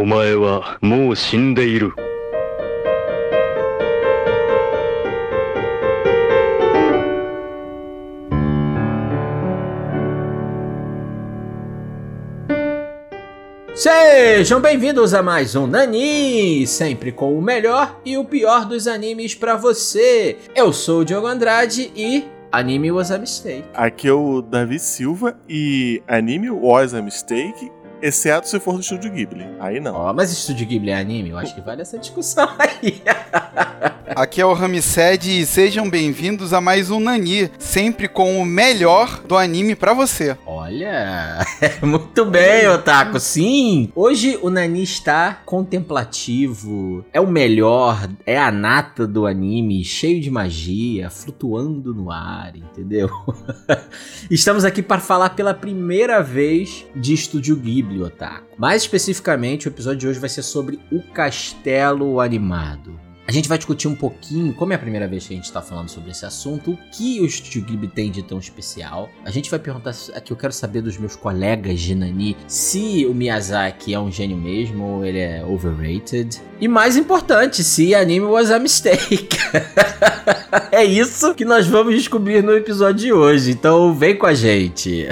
[0.00, 1.93] お前はもう死んでいる。
[13.73, 19.55] Sejam bem-vindos a mais um Nani, sempre com o melhor e o pior dos animes pra
[19.55, 20.37] você.
[20.55, 23.63] Eu sou o Diogo Andrade e Anime was a mistake.
[23.73, 27.71] Aqui é o Davi Silva e anime was a mistake,
[28.01, 29.45] exceto se for do estúdio Ghibli.
[29.59, 29.95] Aí não.
[29.95, 31.29] Ó, mas Estúdio Ghibli é anime?
[31.29, 33.01] Eu acho que vale essa discussão aí.
[34.13, 39.21] Aqui é o Ramsed e sejam bem-vindos a mais um Nani, sempre com o melhor
[39.25, 40.37] do anime pra você.
[40.45, 41.45] Olha,
[41.81, 43.89] muito bem, Otaku, sim!
[43.95, 50.29] Hoje o Nani está contemplativo, é o melhor, é a nata do anime, cheio de
[50.29, 53.09] magia, flutuando no ar, entendeu?
[54.29, 58.47] Estamos aqui para falar pela primeira vez de Estúdio Ghibli, Otaku.
[58.57, 63.10] Mais especificamente, o episódio de hoje vai ser sobre o Castelo Animado.
[63.31, 65.61] A gente vai discutir um pouquinho, como é a primeira vez que a gente está
[65.61, 69.09] falando sobre esse assunto, o que o Studio Ghibli tem de tão especial.
[69.23, 73.13] A gente vai perguntar aqui, eu quero saber dos meus colegas de Nani, se o
[73.13, 76.41] Miyazaki é um gênio mesmo ou ele é overrated.
[76.59, 79.29] E mais importante, se anime was a mistake.
[80.69, 85.07] é isso que nós vamos descobrir no episódio de hoje, então vem com a gente.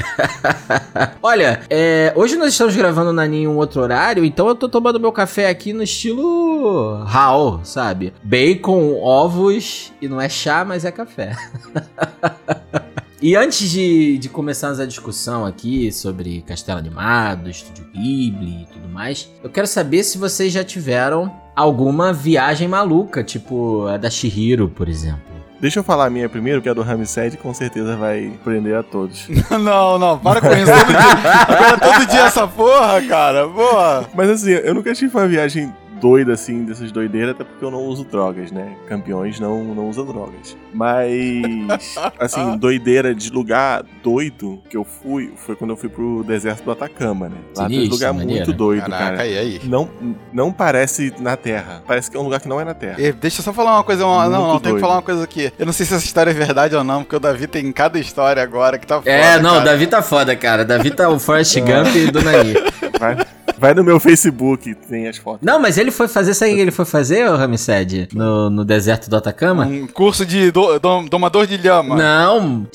[1.24, 5.00] Olha, é, hoje nós estamos gravando na em um outro horário, então eu tô tomando
[5.00, 8.09] meu café aqui no estilo Raul, sabe?
[8.24, 11.36] Bacon, ovos e não é chá, mas é café.
[13.22, 18.88] E antes de, de começarmos a discussão aqui sobre Castelo Animado, Estúdio Ghibli e tudo
[18.88, 24.70] mais, eu quero saber se vocês já tiveram alguma viagem maluca, tipo a da Shihiro,
[24.70, 25.30] por exemplo.
[25.60, 28.78] Deixa eu falar a minha primeiro, que é a do Ramsed, com certeza vai prender
[28.78, 29.28] a todos.
[29.52, 31.32] não, não, para com isso todo dia.
[31.46, 34.10] Agora todo dia essa porra, cara, porra.
[34.16, 37.84] Mas assim, eu nunca tive uma viagem doida assim, dessas doideiras, até porque eu não
[37.86, 38.76] uso drogas, né?
[38.88, 40.56] Campeões não, não usam drogas.
[40.74, 46.64] Mas, assim, doideira de lugar doido que eu fui, foi quando eu fui pro deserto
[46.64, 47.36] do Atacama, né?
[47.56, 48.46] Lá tem um Sinistro, lugar maneiro.
[48.46, 49.22] muito doido, Caraca, cara.
[49.22, 49.62] aí, aí.
[49.64, 49.90] Não,
[50.34, 51.84] não parece na Terra.
[51.86, 52.96] Parece que é um lugar que não é na Terra.
[53.00, 54.82] Eh, Deixa eu só falar uma coisa, uma- Muito não, não, tem que doido.
[54.82, 55.52] falar uma coisa aqui.
[55.60, 58.00] Eu não sei se essa história é verdade ou não, porque o Davi tem cada
[58.00, 59.64] história agora que tá foda, É, não, o.
[59.64, 60.64] Davi tá foda, cara.
[60.66, 62.54] Davi tá o Forrest Gump e do Nani.
[63.00, 63.16] Vai,
[63.60, 65.42] vai no meu Facebook, tem as fotos.
[65.46, 68.10] Não, mas ele foi fazer, sabe o que ele foi fazer, ô Ramsed?
[68.14, 69.66] No, no deserto do Atacama?
[69.66, 71.96] Um curso de do- do- domador de lhama.
[71.96, 72.68] Não,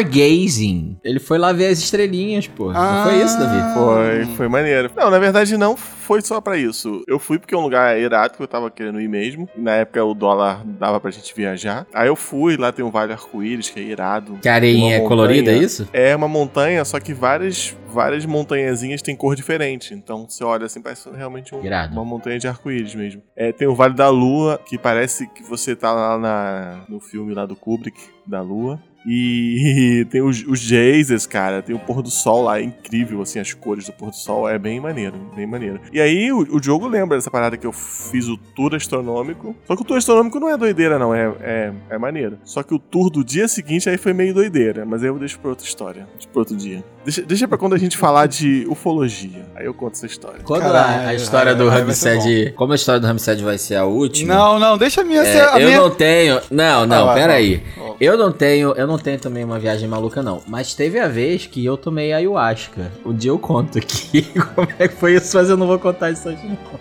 [0.00, 0.96] Stargazing.
[1.04, 2.72] Ele foi lá ver as estrelinhas, pô.
[2.72, 3.74] Não foi isso, Davi?
[3.74, 4.90] Foi, foi maneiro.
[4.96, 7.02] Não, na verdade não foi só pra isso.
[7.06, 9.48] Eu fui porque é um lugar irado que eu tava querendo ir mesmo.
[9.56, 11.86] Na época o dólar dava pra gente viajar.
[11.94, 14.38] Aí eu fui, lá tem um Vale Arco-Íris, que é irado.
[14.40, 15.88] Que a areinha é colorida, é isso?
[15.92, 19.92] É uma montanha, só que várias, várias montanhazinhas têm cor diferente.
[19.94, 21.60] Então você olha assim, parece realmente um-
[21.92, 23.22] uma montanha de arco-íris mesmo.
[23.36, 27.34] É, tem o Vale da Lua, que parece que você tá lá na, no filme
[27.34, 28.80] lá do Kubrick, da Lua.
[29.06, 31.62] E tem os, os geysers, cara.
[31.62, 34.48] Tem o pôr do sol lá, é incrível, assim, as cores do pôr do sol.
[34.48, 35.80] É bem maneiro, bem maneiro.
[35.92, 39.54] E aí o, o jogo lembra dessa parada que eu fiz o tour astronômico.
[39.66, 41.14] Só que o tour astronômico não é doideira, não.
[41.14, 42.38] É, é, é maneiro.
[42.44, 44.84] Só que o tour do dia seguinte aí foi meio doideira.
[44.84, 46.06] Mas aí eu deixo pra outra história.
[46.14, 46.84] Deixa pra outro dia.
[47.04, 49.46] Deixa, deixa pra quando a gente falar de ufologia.
[49.54, 50.40] Aí eu conto essa história.
[50.44, 52.52] Quando Caralho, a, a história do Ramsed.
[52.54, 54.34] Como a história do Ramsed vai ser a última.
[54.34, 55.80] Não, não, deixa a minha é, ser a eu minha...
[55.80, 56.40] não tenho.
[56.50, 57.42] Não, não, Ah, vai, pera vai.
[57.42, 57.62] aí.
[57.78, 57.94] Ó.
[58.00, 60.42] Eu não tenho, eu não tenho também uma viagem maluca, não.
[60.46, 62.90] Mas teve a vez que eu tomei ayahuasca.
[63.06, 64.22] Um dia eu conto aqui
[64.54, 66.80] como é que foi isso, mas eu não vou contar isso hoje, não.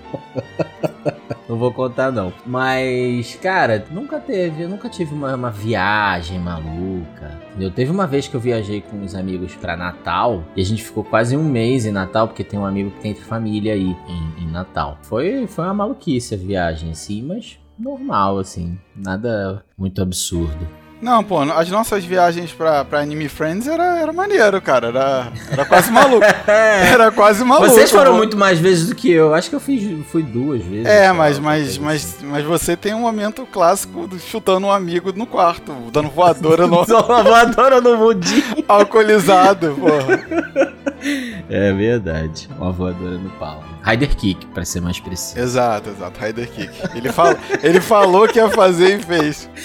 [1.48, 2.32] Não vou contar, não.
[2.46, 7.40] Mas, cara, nunca teve, eu nunca tive uma, uma viagem maluca.
[7.60, 10.84] Eu teve uma vez que eu viajei com uns amigos pra Natal e a gente
[10.84, 14.44] ficou quase um mês em Natal, porque tem um amigo que tem família aí em,
[14.44, 15.00] em Natal.
[15.02, 18.78] Foi, foi uma maluquice a viagem, assim, mas normal, assim.
[18.96, 20.68] Nada muito absurdo.
[21.02, 24.88] Não, pô, as nossas viagens pra, pra Anime Friends era, era maneiro, cara.
[24.88, 26.26] Era, era quase maluco.
[26.46, 27.70] Era quase maluco.
[27.70, 28.18] Vocês foram pô.
[28.18, 29.34] muito mais vezes do que eu.
[29.34, 30.86] Acho que eu fiz, fui duas vezes.
[30.86, 32.26] É, só, mas, mas, mas, assim.
[32.26, 36.84] mas você tem um momento clássico do chutando um amigo no quarto, dando voadora no
[37.24, 38.64] voadora no mundinho.
[38.68, 40.80] alcoolizado, porra.
[41.50, 42.50] É verdade.
[42.58, 43.64] Uma voadora no pau.
[43.90, 45.40] Rider Kick, pra ser mais preciso.
[45.40, 46.70] Exato, exato, Rider Kick.
[46.96, 49.50] Ele, fala, ele falou que ia fazer e fez.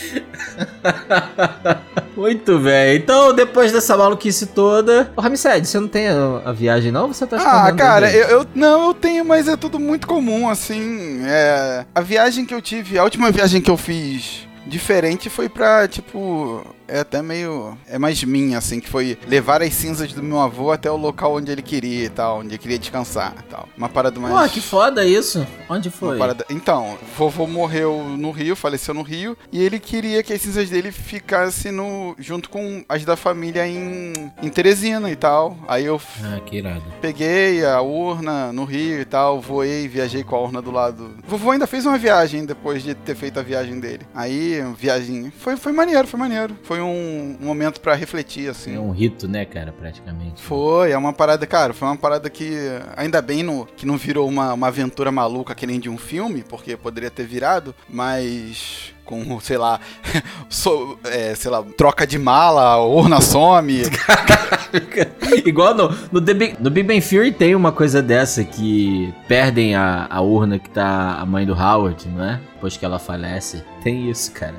[2.16, 2.96] Muito bem.
[2.96, 5.10] Então, depois dessa maluquice toda.
[5.16, 7.08] Ô, Ramsed, você não tem a, a viagem, não?
[7.08, 11.22] Você tá Ah, cara, eu, eu- não, eu tenho, mas é tudo muito comum, assim.
[11.26, 15.86] É, a viagem que eu tive, a última viagem que eu fiz diferente foi pra,
[15.88, 17.76] tipo, é até meio.
[17.88, 21.34] É mais minha, assim, que foi levar as cinzas do meu avô até o local
[21.36, 23.68] onde ele queria e tal, onde ele queria descansar e tal.
[23.76, 24.34] Uma parada mais.
[24.34, 25.46] Pô, que foda isso.
[25.68, 26.18] Onde foi?
[26.18, 30.68] parada- Então, vovô morreu no Rio, faleceu no Rio, e ele queria que as cinzas
[30.70, 35.56] dele ficassem no, junto com as da família em, em Teresina e tal.
[35.68, 36.82] Aí eu Ah, que irado.
[37.00, 41.14] peguei a urna no Rio e tal, voei, viajei com a urna do lado.
[41.26, 44.06] Vovô ainda fez uma viagem depois de ter feito a viagem dele.
[44.14, 45.32] Aí, viagem.
[45.38, 46.56] Foi, foi maneiro, foi maneiro.
[46.62, 48.74] Foi um, um momento pra refletir, assim.
[48.76, 50.42] É um rito, né, cara, praticamente.
[50.42, 52.52] Foi, é uma parada, cara, foi uma parada que
[52.96, 56.42] ainda bem no, que não virou uma, uma aventura maluca que nem de um filme,
[56.48, 59.80] porque poderia ter virado, mas com, sei lá,
[60.48, 63.82] so- é, sei lá, troca de mala, urna some.
[65.44, 69.74] Igual no, no, The Big, no Big Bang Theory tem uma coisa dessa que perdem
[69.74, 72.40] a, a urna que tá a mãe do Howard, não é?
[72.54, 73.62] Depois que ela falece.
[73.82, 74.54] Tem isso, cara.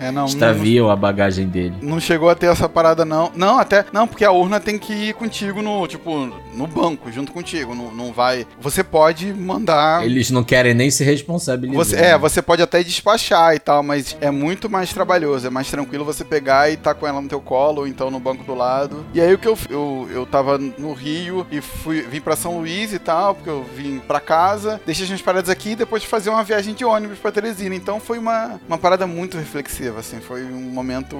[0.00, 1.74] É, não, não, Extraviam a bagagem dele.
[1.82, 3.30] não chegou a ter essa parada, não.
[3.34, 3.84] Não, até.
[3.92, 7.74] Não, porque a urna tem que ir contigo no, tipo, no banco, junto contigo.
[7.74, 8.46] Não, não vai.
[8.60, 10.04] Você pode mandar.
[10.04, 11.84] Eles não querem nem se responsabilizar.
[11.84, 15.70] Você, é, você pode até despachar e tal, mas é muito mais trabalhoso, é mais
[15.70, 18.54] tranquilo você pegar e tá com ela no teu colo, ou então no banco do
[18.54, 19.04] lado.
[19.14, 22.58] E aí o que eu eu, eu tava no Rio e fui vim pra São
[22.58, 26.04] Luís e tal, porque eu vim pra casa, deixei as minhas paradas aqui e depois
[26.04, 27.74] fazer uma viagem de ônibus pra Teresina.
[27.74, 31.16] Então foi uma, uma parada muito reflexiva, assim, foi um momento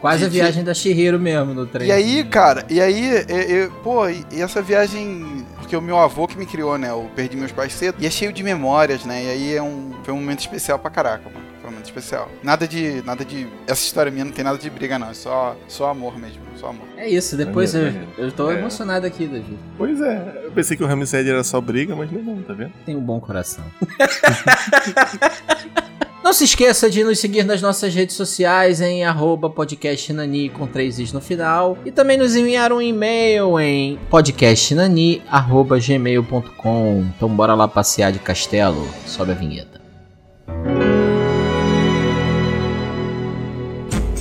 [0.00, 1.86] Quase a de- viagem da Shihiro mesmo no trem.
[1.88, 5.46] e aí, cara, e aí, e- e- pô, e essa viagem.
[5.58, 6.90] Porque o meu avô que me criou, né?
[6.90, 7.96] Eu perdi meus pais cedo.
[8.00, 9.24] E é cheio de memórias, né?
[9.24, 11.46] E aí é um, foi um momento especial pra caraca, mano.
[11.60, 12.28] Foi um momento especial.
[12.42, 13.00] Nada de.
[13.06, 13.46] Nada de.
[13.66, 15.10] Essa história minha não tem nada de briga, não.
[15.10, 16.42] É só, só amor mesmo.
[16.56, 16.86] Só amor.
[16.96, 18.58] É isso, depois eu, Maneiro, eu tô É.
[18.58, 19.56] emocionado aqui, Davi.
[19.78, 22.72] Pois é, eu pensei que o Ramsed era só briga, mas é não, tá vendo?
[22.84, 23.64] Tem um bom coração.
[26.22, 31.00] Não se esqueça de nos seguir nas nossas redes sociais em arroba podcastnani com três
[31.00, 31.76] is no final.
[31.84, 37.04] E também nos enviar um e-mail em podcastnani.gmail.com.
[37.16, 38.86] Então bora lá passear de castelo.
[39.04, 39.82] Sobe a vinheta.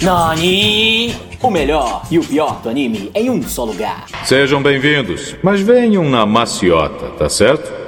[0.02, 1.16] Nani!
[1.40, 4.08] O melhor e o pior do anime em um só lugar.
[4.26, 7.81] Sejam bem-vindos, mas venham na maciota, tá certo?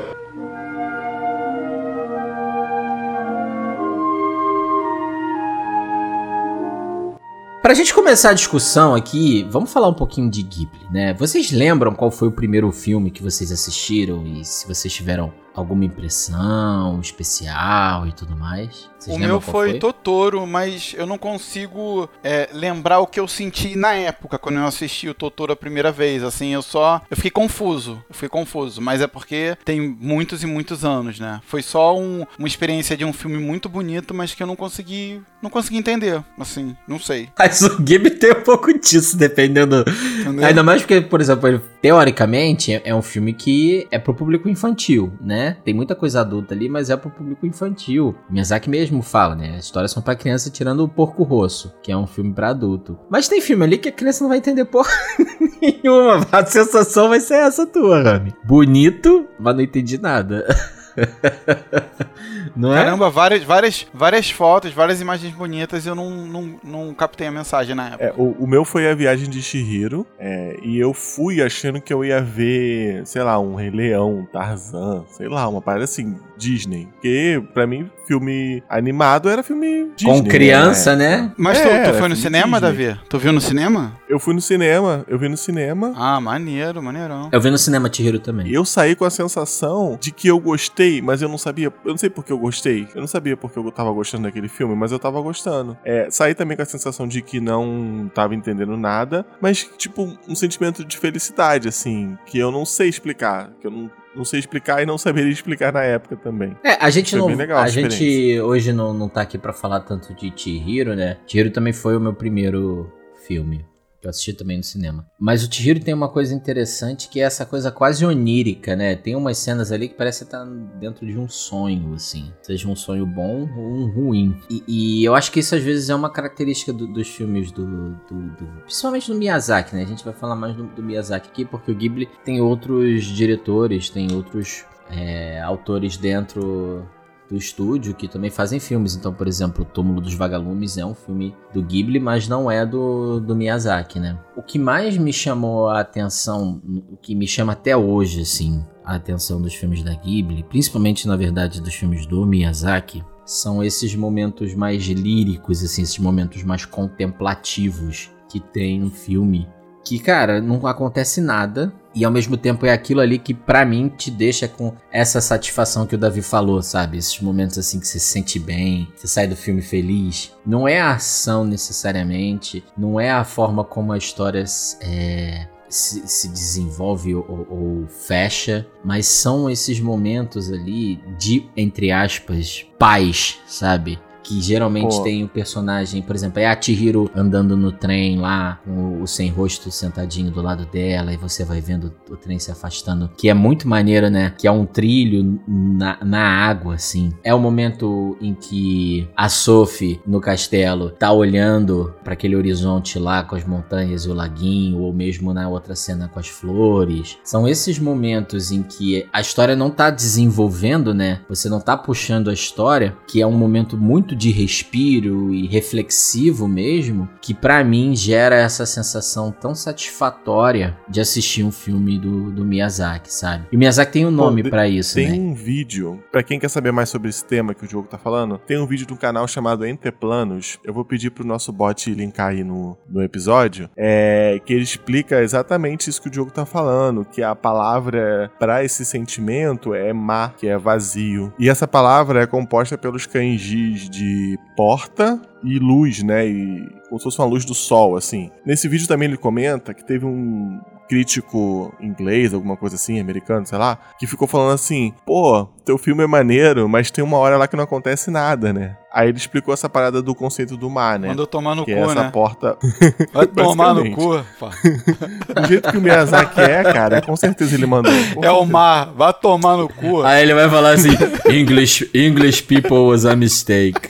[7.64, 11.14] Pra gente começar a discussão aqui, vamos falar um pouquinho de Ghibli, né?
[11.14, 15.86] Vocês lembram qual foi o primeiro filme que vocês assistiram e se vocês tiveram alguma
[15.86, 18.90] impressão especial e tudo mais?
[18.98, 23.28] Vocês o meu qual foi, Totoro, mas eu não consigo é, lembrar o que eu
[23.28, 26.24] senti na época, quando eu assisti o Totoro a primeira vez.
[26.24, 27.02] Assim, eu só.
[27.12, 28.02] Eu fiquei confuso.
[28.10, 28.82] Eu fiquei confuso.
[28.82, 31.42] Mas é porque tem muitos e muitos anos, né?
[31.46, 35.22] Foi só um- uma experiência de um filme muito bonito, mas que eu não consegui.
[35.42, 36.24] Não consegui entender.
[36.40, 37.28] Assim, não sei.
[37.38, 39.84] Mas o Ghibli tem um pouco disso, dependendo.
[40.22, 40.46] Entendeu?
[40.46, 44.48] Ainda mais porque, por exemplo, ele, teoricamente é- é um filme que é pro público
[44.48, 45.43] infantil, né?
[45.52, 48.16] Tem muita coisa adulta ali, mas é pro público infantil.
[48.30, 49.56] Miyazaki mesmo fala, né?
[49.58, 52.98] As histórias são pra criança tirando o Porco Rosso, que é um filme pra adulto.
[53.10, 54.90] Mas tem filme ali que a criança não vai entender porra
[55.62, 56.26] nenhuma.
[56.32, 58.34] A sensação vai ser essa tua, Rami.
[58.44, 60.46] Bonito, mas não entendi nada.
[62.56, 62.84] não é?
[62.84, 67.32] Caramba, várias, várias, várias fotos, várias imagens bonitas e eu não, não, não captei a
[67.32, 68.04] mensagem na época.
[68.04, 71.94] É, o, o meu foi a viagem de Shihiro, é, e eu fui achando que
[71.94, 76.18] eu ia ver, sei lá, um Rei Leão, um Tarzan, sei lá, uma parada assim,
[76.44, 76.88] Disney.
[76.92, 80.22] Porque, pra mim, filme animado era filme Disney.
[80.22, 81.18] Com criança, né?
[81.18, 81.32] né?
[81.38, 82.88] Mas É, tu, tu era foi no cinema, Disney.
[82.88, 83.00] Davi?
[83.10, 83.94] Tu viu no cinema?
[84.10, 85.94] Eu fui no cinema, eu vi no cinema.
[85.96, 87.30] Ah, maneiro, maneirão.
[87.32, 88.52] Eu vi no cinema Chihiro também.
[88.52, 91.72] Eu saí com a sensação de que eu gostei, mas eu não sabia.
[91.86, 92.88] Eu não sei por que eu gostei.
[92.94, 95.78] Eu não sabia porque eu tava gostando daquele filme, mas eu tava gostando.
[95.86, 100.36] É, saí também com a sensação de que não tava entendendo nada, mas, tipo, um
[100.36, 103.52] sentimento de felicidade, assim, que eu não sei explicar.
[103.62, 106.56] Que eu não, não sei explicar e não saberia explicar na época também.
[106.64, 107.38] É, a gente Foi não.
[107.38, 111.18] legal a a gente hoje não, não tá aqui pra falar tanto de Chihiro, né?
[111.28, 112.92] Chihiro também foi o meu primeiro
[113.28, 113.66] filme.
[114.04, 115.06] Eu assisti também no cinema.
[115.18, 118.96] Mas o Chihiro tem uma coisa interessante que é essa coisa quase onírica, né?
[118.96, 120.44] Tem umas cenas ali que parece estar
[120.80, 122.32] dentro de um sonho, assim.
[122.42, 124.38] Seja um sonho bom ou um ruim.
[124.50, 127.66] E, e eu acho que isso às vezes é uma característica do- dos filmes do,
[127.66, 129.84] do- do- Principalmente do Miyazaki, né?
[129.84, 133.90] A gente vai falar mais do, do Miyazaki aqui, porque o Ghibli tem outros diretores,
[133.90, 136.86] tem outros é, autores dentro
[137.34, 138.96] do estúdio que também fazem filmes.
[138.96, 142.64] Então, por exemplo, O Túmulo dos Vagalumes é um filme do Ghibli, mas não é
[142.64, 144.20] do, do Miyazaki, né?
[144.38, 146.62] O que mais me chamou a atenção,
[146.92, 151.16] o que me chama até hoje, assim, a atenção dos filmes da Ghibli, principalmente, na
[151.16, 158.12] verdade, dos filmes do Miyazaki, são esses momentos mais líricos, assim, esses momentos mais contemplativos
[158.30, 159.48] que tem um filme.
[159.84, 163.88] Que, cara, não acontece nada, e ao mesmo tempo é aquilo ali que para mim
[163.90, 166.98] te deixa com essa satisfação que o Davi falou, sabe?
[166.98, 170.34] Esses momentos assim que você se sente bem, você sai do filme feliz.
[170.46, 174.44] Não é a ação necessariamente, não é a forma como a história
[174.82, 182.66] é, se, se, desenvolve ou, ou, fecha, mas são esses momentos ali de, entre aspas,
[182.80, 184.00] paz, sabe?
[184.24, 185.04] Que geralmente Pô.
[185.04, 189.08] tem o um personagem, por exemplo, é a Chihiro andando no trem lá, com o
[189.08, 193.30] sem rosto sentadinho do lado dela, e você vai vendo o trem se afastando, que
[193.30, 194.34] é muito maneiro, né?
[194.38, 197.12] Que é um trilho na, na água, assim.
[197.24, 203.24] É o momento em que a Sophie, no castelo, tá olhando para aquele horizonte lá
[203.24, 207.18] com as montanhas e o laguinho, ou mesmo na outra cena com as flores.
[207.24, 211.22] São esses momentos em que a história não tá desenvolvendo, né?
[211.28, 215.48] Você não tá puxando a história, que é um momento muito muito de respiro e
[215.48, 222.32] reflexivo mesmo, que para mim gera essa sensação tão satisfatória de assistir um filme do,
[222.32, 223.46] do Miyazaki, sabe?
[223.52, 225.18] E o Miyazaki tem um nome para isso, tem né?
[225.18, 228.38] um vídeo, para quem quer saber mais sobre esse tema que o jogo tá falando,
[228.38, 230.60] tem um vídeo de um canal chamado Entre Planos.
[230.64, 235.22] Eu vou pedir pro nosso bot linkar aí no, no episódio, é, que ele explica
[235.22, 240.30] exatamente isso que o jogo tá falando, que a palavra para esse sentimento é ma,
[240.38, 241.34] que é vazio.
[241.40, 246.28] E essa palavra é composta pelos kanjis de de porta e luz, né?
[246.28, 248.30] E como se fosse uma luz do sol, assim.
[248.46, 250.60] Nesse vídeo também ele comenta que teve um
[250.94, 256.04] crítico inglês, alguma coisa assim, americano, sei lá, que ficou falando assim: pô, teu filme
[256.04, 258.78] é maneiro, mas tem uma hora lá que não acontece nada, né?
[258.94, 261.08] Aí ele explicou essa parada do conceito do mar, né?
[261.08, 262.12] Mandou tomar no que cu, é essa né?
[262.12, 262.58] porta.
[263.12, 264.18] Vai tomar no cu.
[265.34, 267.92] do jeito que o Miyazaki é, cara, com certeza ele mandou.
[268.22, 270.04] É o mar, vai tomar no cu.
[270.04, 270.92] Aí ele vai falar assim:
[271.28, 273.82] English, English people was a mistake.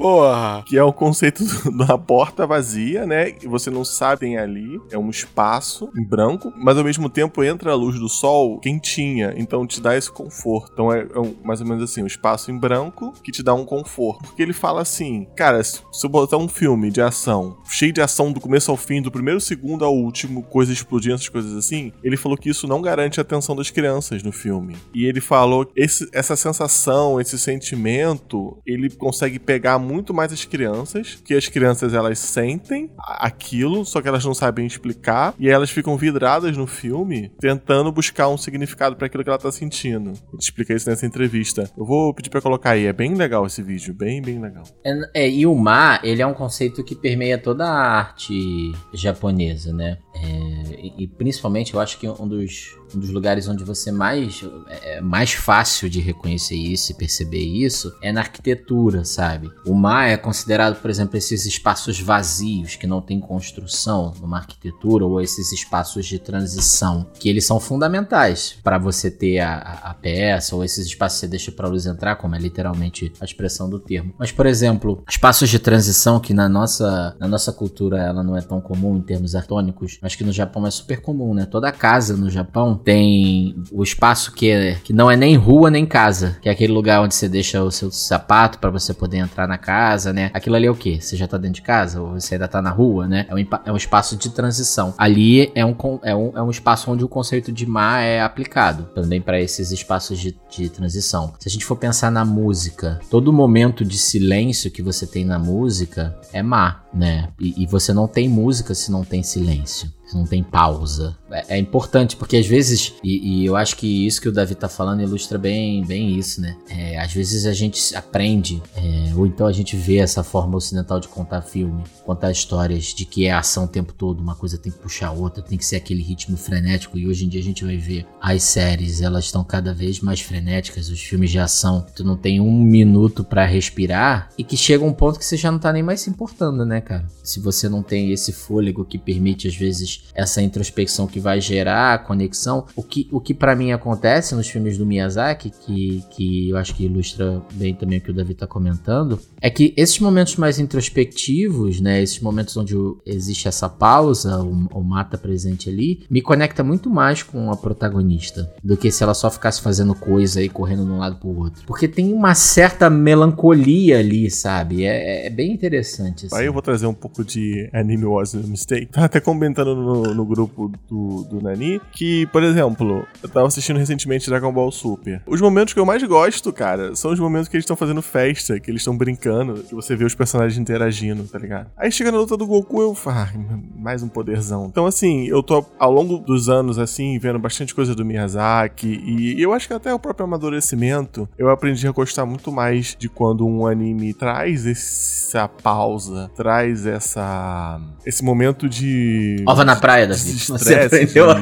[0.00, 0.62] Porra!
[0.64, 1.44] Que é o conceito
[1.76, 3.34] da porta vazia, né?
[3.42, 4.78] E você não sabe tem ali.
[4.90, 9.34] É um espaço em branco, mas ao mesmo tempo entra a luz do sol quentinha.
[9.36, 10.70] Então te dá esse conforto.
[10.72, 13.54] Então é, é um, mais ou menos assim, um espaço em branco que te dá
[13.54, 14.22] um conforto.
[14.24, 18.30] Porque ele fala assim, cara, se eu botar um filme de ação, cheio de ação
[18.30, 22.16] do começo ao fim, do primeiro segundo ao último, coisas explodindo, essas coisas assim, ele
[22.16, 24.76] falou que isso não garante a atenção das crianças no filme.
[24.94, 31.18] E ele falou esse, essa sensação, esse sentimento, ele consegue pegar muito mais as crianças,
[31.24, 35.96] que as crianças elas sentem aquilo, só que elas não sabem explicar, e elas ficam
[35.96, 40.12] vidradas no filme, tentando buscar um significado para aquilo que ela tá sentindo.
[40.38, 41.70] Explica isso nessa entrevista.
[41.76, 44.64] Eu vou pedir para colocar aí, é bem legal esse vídeo, bem, bem legal.
[44.84, 49.72] É, é, e o mar, ele é um conceito que permeia toda a arte japonesa,
[49.72, 49.98] né?
[50.14, 54.44] É, e, e, principalmente eu acho que um dos, um dos lugares onde você mais
[54.68, 59.50] é, é mais fácil de reconhecer isso e perceber isso é na arquitetura, sabe?
[59.64, 65.04] O mar é considerado, por exemplo, esses espaços vazios que não tem construção numa arquitetura
[65.04, 70.54] ou esses espaços de transição que eles são fundamentais para você ter a, a, peça
[70.54, 73.78] ou esses espaços que você deixa para luz entrar, como é literalmente a expressão do
[73.78, 74.14] termo.
[74.18, 78.42] Mas, por exemplo, espaços de transição que na nossa, na nossa cultura ela não é
[78.42, 81.46] tão comum em termos artônicos, mas que no Japão é super comum, né?
[81.46, 85.86] Toda casa no Japão tem o espaço que, é, que não é nem rua nem
[85.86, 89.46] casa, que é aquele lugar onde você deixa o seu sapato para você poder entrar
[89.46, 89.69] na casa,
[90.12, 90.30] né?
[90.34, 90.98] Aquilo ali é o quê?
[91.00, 93.26] Você já tá dentro de casa ou você ainda tá na rua, né?
[93.28, 94.94] É um, é um espaço de transição.
[94.98, 98.84] Ali é um, é, um, é um espaço onde o conceito de mar é aplicado
[98.94, 101.34] também para esses espaços de, de transição.
[101.38, 105.38] Se a gente for pensar na música, todo momento de silêncio que você tem na
[105.38, 107.28] música é mar, né?
[107.38, 111.16] E, e você não tem música se não tem silêncio não tem pausa.
[111.30, 114.54] É, é importante, porque às vezes, e, e, eu acho que isso que o Davi
[114.54, 116.56] tá falando ilustra bem, bem isso, né?
[116.68, 120.98] É, às vezes a gente aprende, é, ou então a gente vê essa forma ocidental
[121.00, 124.72] de contar filme, contar histórias de que é ação o tempo todo, uma coisa tem
[124.72, 127.44] que puxar a outra, tem que ser aquele ritmo frenético, e hoje em dia a
[127.44, 131.86] gente vai ver as séries, elas estão cada vez mais frenéticas, os filmes de ação,
[131.94, 135.50] tu não tem um minuto para respirar, e que chega um ponto que você já
[135.50, 137.06] não tá nem mais se importando, né, cara?
[137.22, 141.94] Se você não tem esse fôlego que permite, às vezes, essa introspecção que vai gerar
[141.94, 142.66] a conexão.
[142.76, 146.74] O que, o que para mim acontece nos filmes do Miyazaki, que, que eu acho
[146.74, 150.58] que ilustra bem também o que o Davi tá comentando, é que esses momentos mais
[150.58, 152.74] introspectivos, né, esses momentos onde
[153.06, 158.76] existe essa pausa, o, mata presente ali, me conecta muito mais com a protagonista do
[158.76, 161.62] que se ela só ficasse fazendo coisa e correndo de um lado pro outro.
[161.66, 164.84] Porque tem uma certa melancolia ali, sabe?
[164.84, 166.26] É, é bem interessante.
[166.26, 166.36] Assim.
[166.36, 168.86] Aí eu vou trazer um pouco de Anime Was a Mistake.
[168.86, 173.78] Tava até comentando no, no grupo do, do Nani que, por exemplo, eu tava assistindo
[173.78, 175.22] recentemente Dragon Ball Super.
[175.26, 178.58] Os momentos que eu mais gosto, cara, são os momentos que eles estão fazendo festa,
[178.58, 181.68] que eles estão brincando, que você vê os personagens interagindo, tá ligado?
[181.76, 184.66] Aí chega na luta do Goku, eu falo, ah, mais um poderzão.
[184.66, 189.40] Então, assim, eu tô ao longo dos anos, assim, vendo bastante coisa do Miyazaki, e
[189.40, 193.46] eu acho que até o próprio amadurecimento, eu aprendi a gostar muito mais de quando
[193.46, 197.80] um anime traz essa pausa, traz essa.
[198.04, 199.42] esse momento de.
[199.46, 200.32] Ova na praia, Davi.
[200.32, 201.40] Você aprendeu de-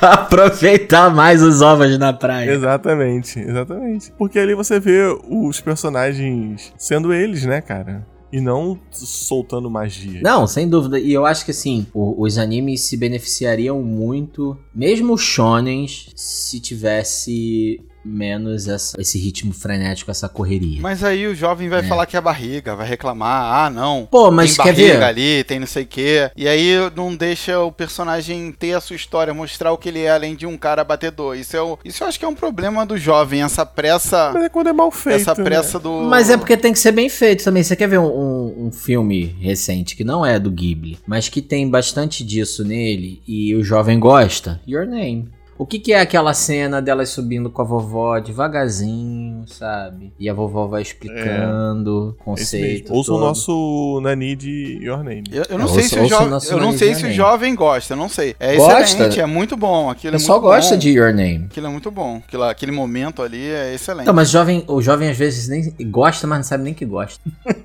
[0.00, 2.50] a aproveitar mais os ovos na praia.
[2.52, 4.12] Exatamente, exatamente.
[4.18, 8.06] Porque ali você vê os personagens sendo eles, né, cara?
[8.32, 10.20] E não soltando magia.
[10.22, 10.98] Não, sem dúvida.
[10.98, 16.58] E eu acho que assim, o- os animes se beneficiariam muito, mesmo os shonens, se
[16.58, 20.80] tivesse menos essa- esse ritmo frenético, essa correria.
[20.80, 21.82] Mas aí o jovem vai É.
[21.84, 24.06] falar que é barriga, vai reclamar, ah, não.
[24.10, 25.04] Pô, mas tem quer barriga ver?
[25.04, 26.30] ali, tem não sei o quê.
[26.36, 30.10] E aí não deixa o personagem ter a sua história, mostrar o que ele é,
[30.10, 31.36] além de um cara batedor.
[31.36, 34.30] Isso, é o, isso eu acho que é um problema do jovem, essa pressa.
[34.34, 35.16] Mas é quando é mal feito.
[35.20, 35.44] essa né?
[35.44, 36.02] pressa do.
[36.04, 37.62] Mas é porque tem que ser bem feito também.
[37.62, 41.40] Você quer ver um, um- um filme recente que não é do Ghibli, mas que
[41.40, 44.60] tem bastante disso nele e o jovem gosta?
[44.66, 45.28] Your Name.
[45.56, 50.12] O que, que é aquela cena delas subindo com a vovó devagarzinho, sabe?
[50.18, 52.92] E a vovó vai explicando o Esse conceito.
[52.92, 53.24] Ouça o todo.
[53.24, 55.24] nosso Nani de Your Name.
[55.30, 57.06] Eu, eu não É, sei ouça- se o ouça o nosso Eu não sei se
[57.06, 58.34] o jovem gosta, eu não sei.
[58.40, 58.80] É Gosta?
[58.82, 59.86] excelente, é muito bom.
[59.86, 60.78] O Aquilo é muito gosta bom.
[60.78, 61.44] de Your Name.
[61.44, 62.16] Aquilo é muito bom.
[62.26, 64.06] Aquilo, aquele momento ali é excelente.
[64.06, 67.20] Não, mas jovem, o jovem às vezes nem gosta, mas não sabe nem que gosta.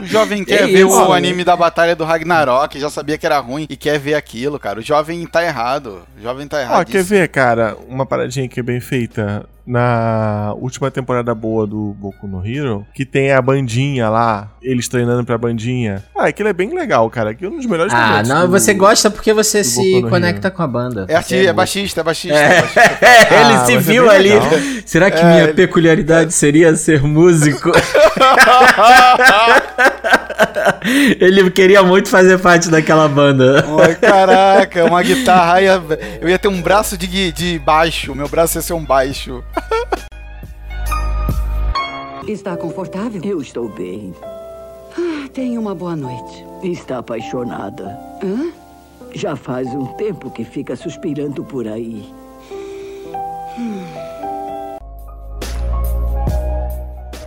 [0.00, 1.16] O jovem quer É ver isso, o né?
[1.16, 4.78] anime da Batalha do Ragnarok, já sabia que era ruim e quer ver aquilo, cara.
[4.80, 6.02] O jovem tá errado.
[6.18, 6.80] O jovem tá errado.
[6.80, 11.94] Ó, quer ver, cara, uma paradinha que é bem feita na última temporada boa do
[11.98, 16.02] Boku no Hero, que tem a bandinha lá, eles treinando pra bandinha.
[16.16, 17.30] Ah, aquilo é bem legal, cara.
[17.30, 20.62] Aquilo é um dos melhores Ah, não, do- você gosta porque você se conecta com
[20.62, 21.06] a banda.
[21.08, 21.54] É, arti- é músico.
[21.56, 22.36] baixista, é baixista.
[22.38, 23.00] É, É baixista.
[23.34, 24.28] ele Ah, se é viu ali.
[24.30, 24.50] legal.
[24.84, 27.70] Será que É, minha ele- peculiaridade seria ser músico?
[31.20, 33.64] ele queria muito fazer parte daquela banda.
[33.84, 35.60] Ai, caraca, uma guitarra.
[35.62, 35.82] ia-
[36.20, 38.14] Eu ia ter um braço de, de baixo.
[38.14, 39.42] Meu braço ia ser um baixo.
[42.28, 43.20] Está confortável?
[43.24, 44.14] Eu estou bem.
[44.96, 46.44] Ah, tenha uma boa noite.
[46.62, 47.98] Está apaixonada.
[48.22, 48.50] Hã?
[49.14, 52.04] Já faz um tempo que fica suspirando por aí.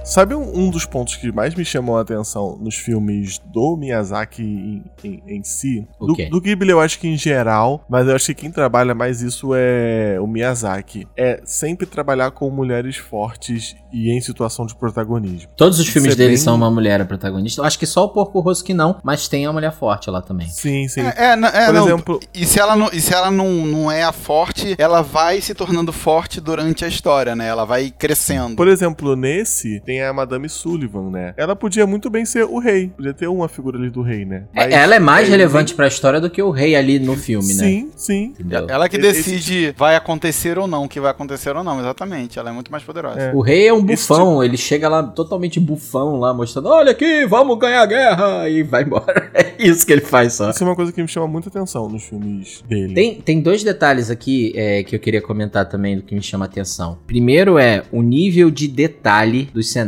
[0.03, 4.43] Sabe um, um dos pontos que mais me chamou a atenção nos filmes do Miyazaki
[4.43, 5.87] em, em- em si?
[5.97, 6.25] O Do, quê?
[6.29, 9.51] do Ghibli eu acho que em geral, mas eu acho que quem trabalha mais isso
[9.55, 11.07] é o Miyazaki.
[11.17, 15.49] É sempre trabalhar com mulheres fortes e em situação de protagonismo.
[15.55, 17.61] Todos os filmes é dele bem- são uma mulher a protagonista.
[17.61, 20.21] Eu acho que só o Porco Rosso que não, mas tem a mulher forte lá
[20.21, 20.49] também.
[20.49, 20.99] Sim, sim.
[20.99, 23.89] É, é, é, Por não, exemplo- E se ela, não, e se ela não, não
[23.89, 27.47] é a forte, ela vai se tornando forte durante a história, né?
[27.47, 28.57] Ela vai crescendo.
[28.57, 31.33] Por exemplo, nesse tem a Madame Sullivan, né?
[31.37, 32.89] Ela podia muito bem ser o rei.
[32.95, 34.45] Podia ter uma figura ali do rei, né?
[34.53, 37.15] É, Mas ela é mais ele- relevante pra história do que o rei ali no
[37.15, 37.63] filme, né?
[37.63, 38.23] Sim, sim.
[38.39, 38.65] Entendeu?
[38.69, 42.39] Ela que Esse- decide vai acontecer ou não, o que vai acontecer ou não, exatamente.
[42.39, 43.19] Ela é muito mais poderosa.
[43.19, 43.33] É.
[43.33, 47.25] O rei é um Esse bufão, ele chega lá totalmente bufão lá, mostrando, olha aqui,
[47.25, 49.31] vamos ganhar a guerra, e vai embora.
[49.35, 50.49] É isso que ele faz só.
[50.51, 52.93] Isso é uma coisa que me chama muita atenção nos filmes dele.
[52.93, 56.45] Tem, tem dois detalhes aqui é, que eu queria comentar também do que me chama
[56.45, 56.97] a atenção.
[57.07, 59.82] Primeiro é o nível de detalhe dos cenários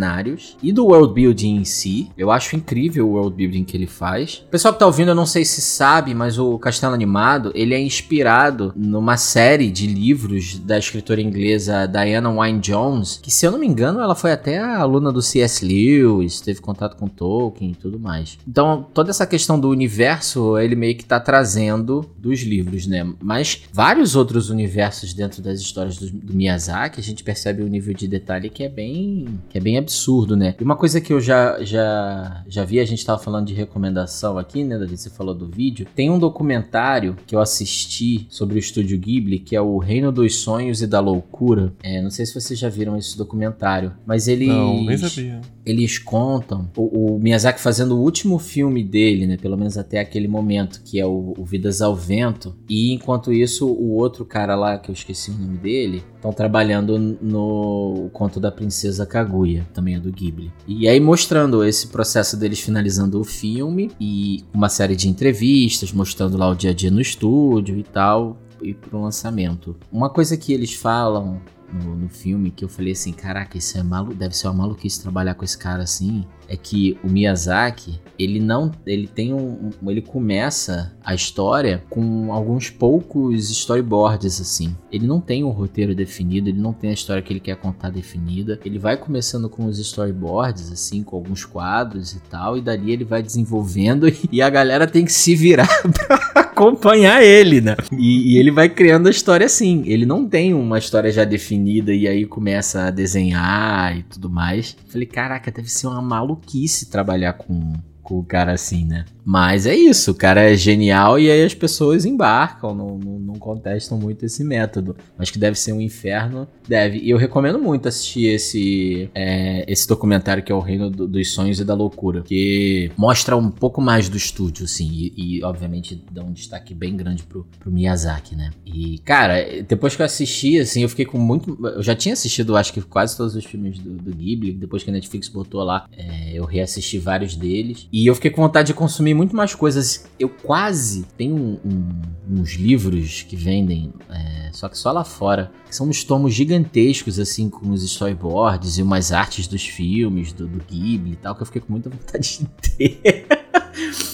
[0.61, 2.09] e do world building em si.
[2.17, 4.43] Eu acho incrível o world building que ele faz.
[4.47, 7.73] O pessoal que tá ouvindo, eu não sei se sabe, mas o Castelo Animado, ele
[7.73, 13.51] é inspirado numa série de livros da escritora inglesa Diana Wynne Jones, que se eu
[13.51, 15.65] não me engano, ela foi até aluna do C.S.
[15.65, 18.37] Lewis, teve contato com Tolkien e tudo mais.
[18.47, 23.05] Então, toda essa questão do universo, ele meio que tá trazendo dos livros, né?
[23.21, 27.93] Mas vários outros universos dentro das histórias do, do Miyazaki, a gente percebe o nível
[27.93, 30.55] de detalhe que é bem, que é bem absurdo, né?
[30.59, 34.37] E uma coisa que eu já, já, já vi, a gente tava falando de recomendação
[34.37, 34.97] aqui, né, Davi?
[34.97, 35.87] Você falou do vídeo.
[35.95, 40.37] Tem um documentário que eu assisti sobre o estúdio Ghibli, que é o Reino dos
[40.37, 41.73] Sonhos e da Loucura.
[41.83, 44.47] É, não sei se vocês já viram esse documentário, mas eles.
[44.47, 45.39] Não, nem sabia.
[45.65, 49.37] Eles contam o, o Miyazaki fazendo o último filme dele, né?
[49.37, 52.55] Pelo menos até aquele momento, que é o, o Vidas ao Vento.
[52.69, 56.97] E enquanto isso, o outro cara lá, que eu esqueci o nome dele, estão trabalhando
[57.21, 60.51] no conto da Princesa Kaguya, também é do Ghibli.
[60.67, 66.37] E aí mostrando esse processo deles finalizando o filme e uma série de entrevistas, mostrando
[66.37, 69.75] lá o dia a dia no estúdio e tal, e pro lançamento.
[69.91, 71.39] Uma coisa que eles falam
[71.75, 75.01] no, no filme que eu falei assim, caraca, isso é malu deve ser uma maluquice
[75.01, 79.91] trabalhar com esse cara assim, é que o Miyazaki, ele não, ele tem um, um,
[79.91, 84.75] ele começa a história com alguns poucos storyboards assim.
[84.91, 87.89] Ele não tem um roteiro definido, ele não tem a história que ele quer contar
[87.89, 88.59] definida.
[88.63, 93.03] Ele vai começando com os storyboards assim, com alguns quadros e tal, e dali ele
[93.03, 95.67] vai desenvolvendo e a galera tem que se virar
[96.07, 97.75] pra acompanhar ele, né?
[97.91, 99.83] E, e ele vai criando a história assim.
[99.85, 104.77] Ele não tem uma história já definida e aí começa a desenhar e tudo mais.
[104.87, 109.03] Falei, caraca, deve ser uma maluquice trabalhar com, com o cara assim, né?
[109.25, 113.33] Mas é isso, o cara é genial e aí as pessoas embarcam, não, não, não,
[113.33, 114.95] contestam muito esse método.
[115.17, 116.99] Mas que deve ser um inferno, deve.
[116.99, 121.33] E eu recomendo muito assistir esse, é, esse documentário que é O Reino do, dos
[121.33, 125.99] Sonhos e da Loucura, que mostra um pouco mais do estúdio, assim, e, e, obviamente
[126.11, 128.51] dá um destaque bem grande pro, pro Miyazaki, né?
[128.63, 131.57] E, cara, depois que eu assisti, assim, eu fiquei com muito.
[131.63, 134.91] Eu já tinha assistido, acho que quase todos os filmes do, do Ghibli, depois que
[134.91, 137.87] a Netflix botou lá, é, eu reassisti vários deles.
[137.91, 140.05] E eu fiquei com vontade de consumir muito mais coisas.
[140.19, 145.51] Eu quase tenho um, um, uns livros que vendem, é, só que só lá fora,
[145.69, 150.59] são uns tomos gigantescos, assim, com os storyboards e umas artes dos filmes, do, do
[150.59, 153.27] Ghibli e tal, que eu fiquei com muita vontade de ter.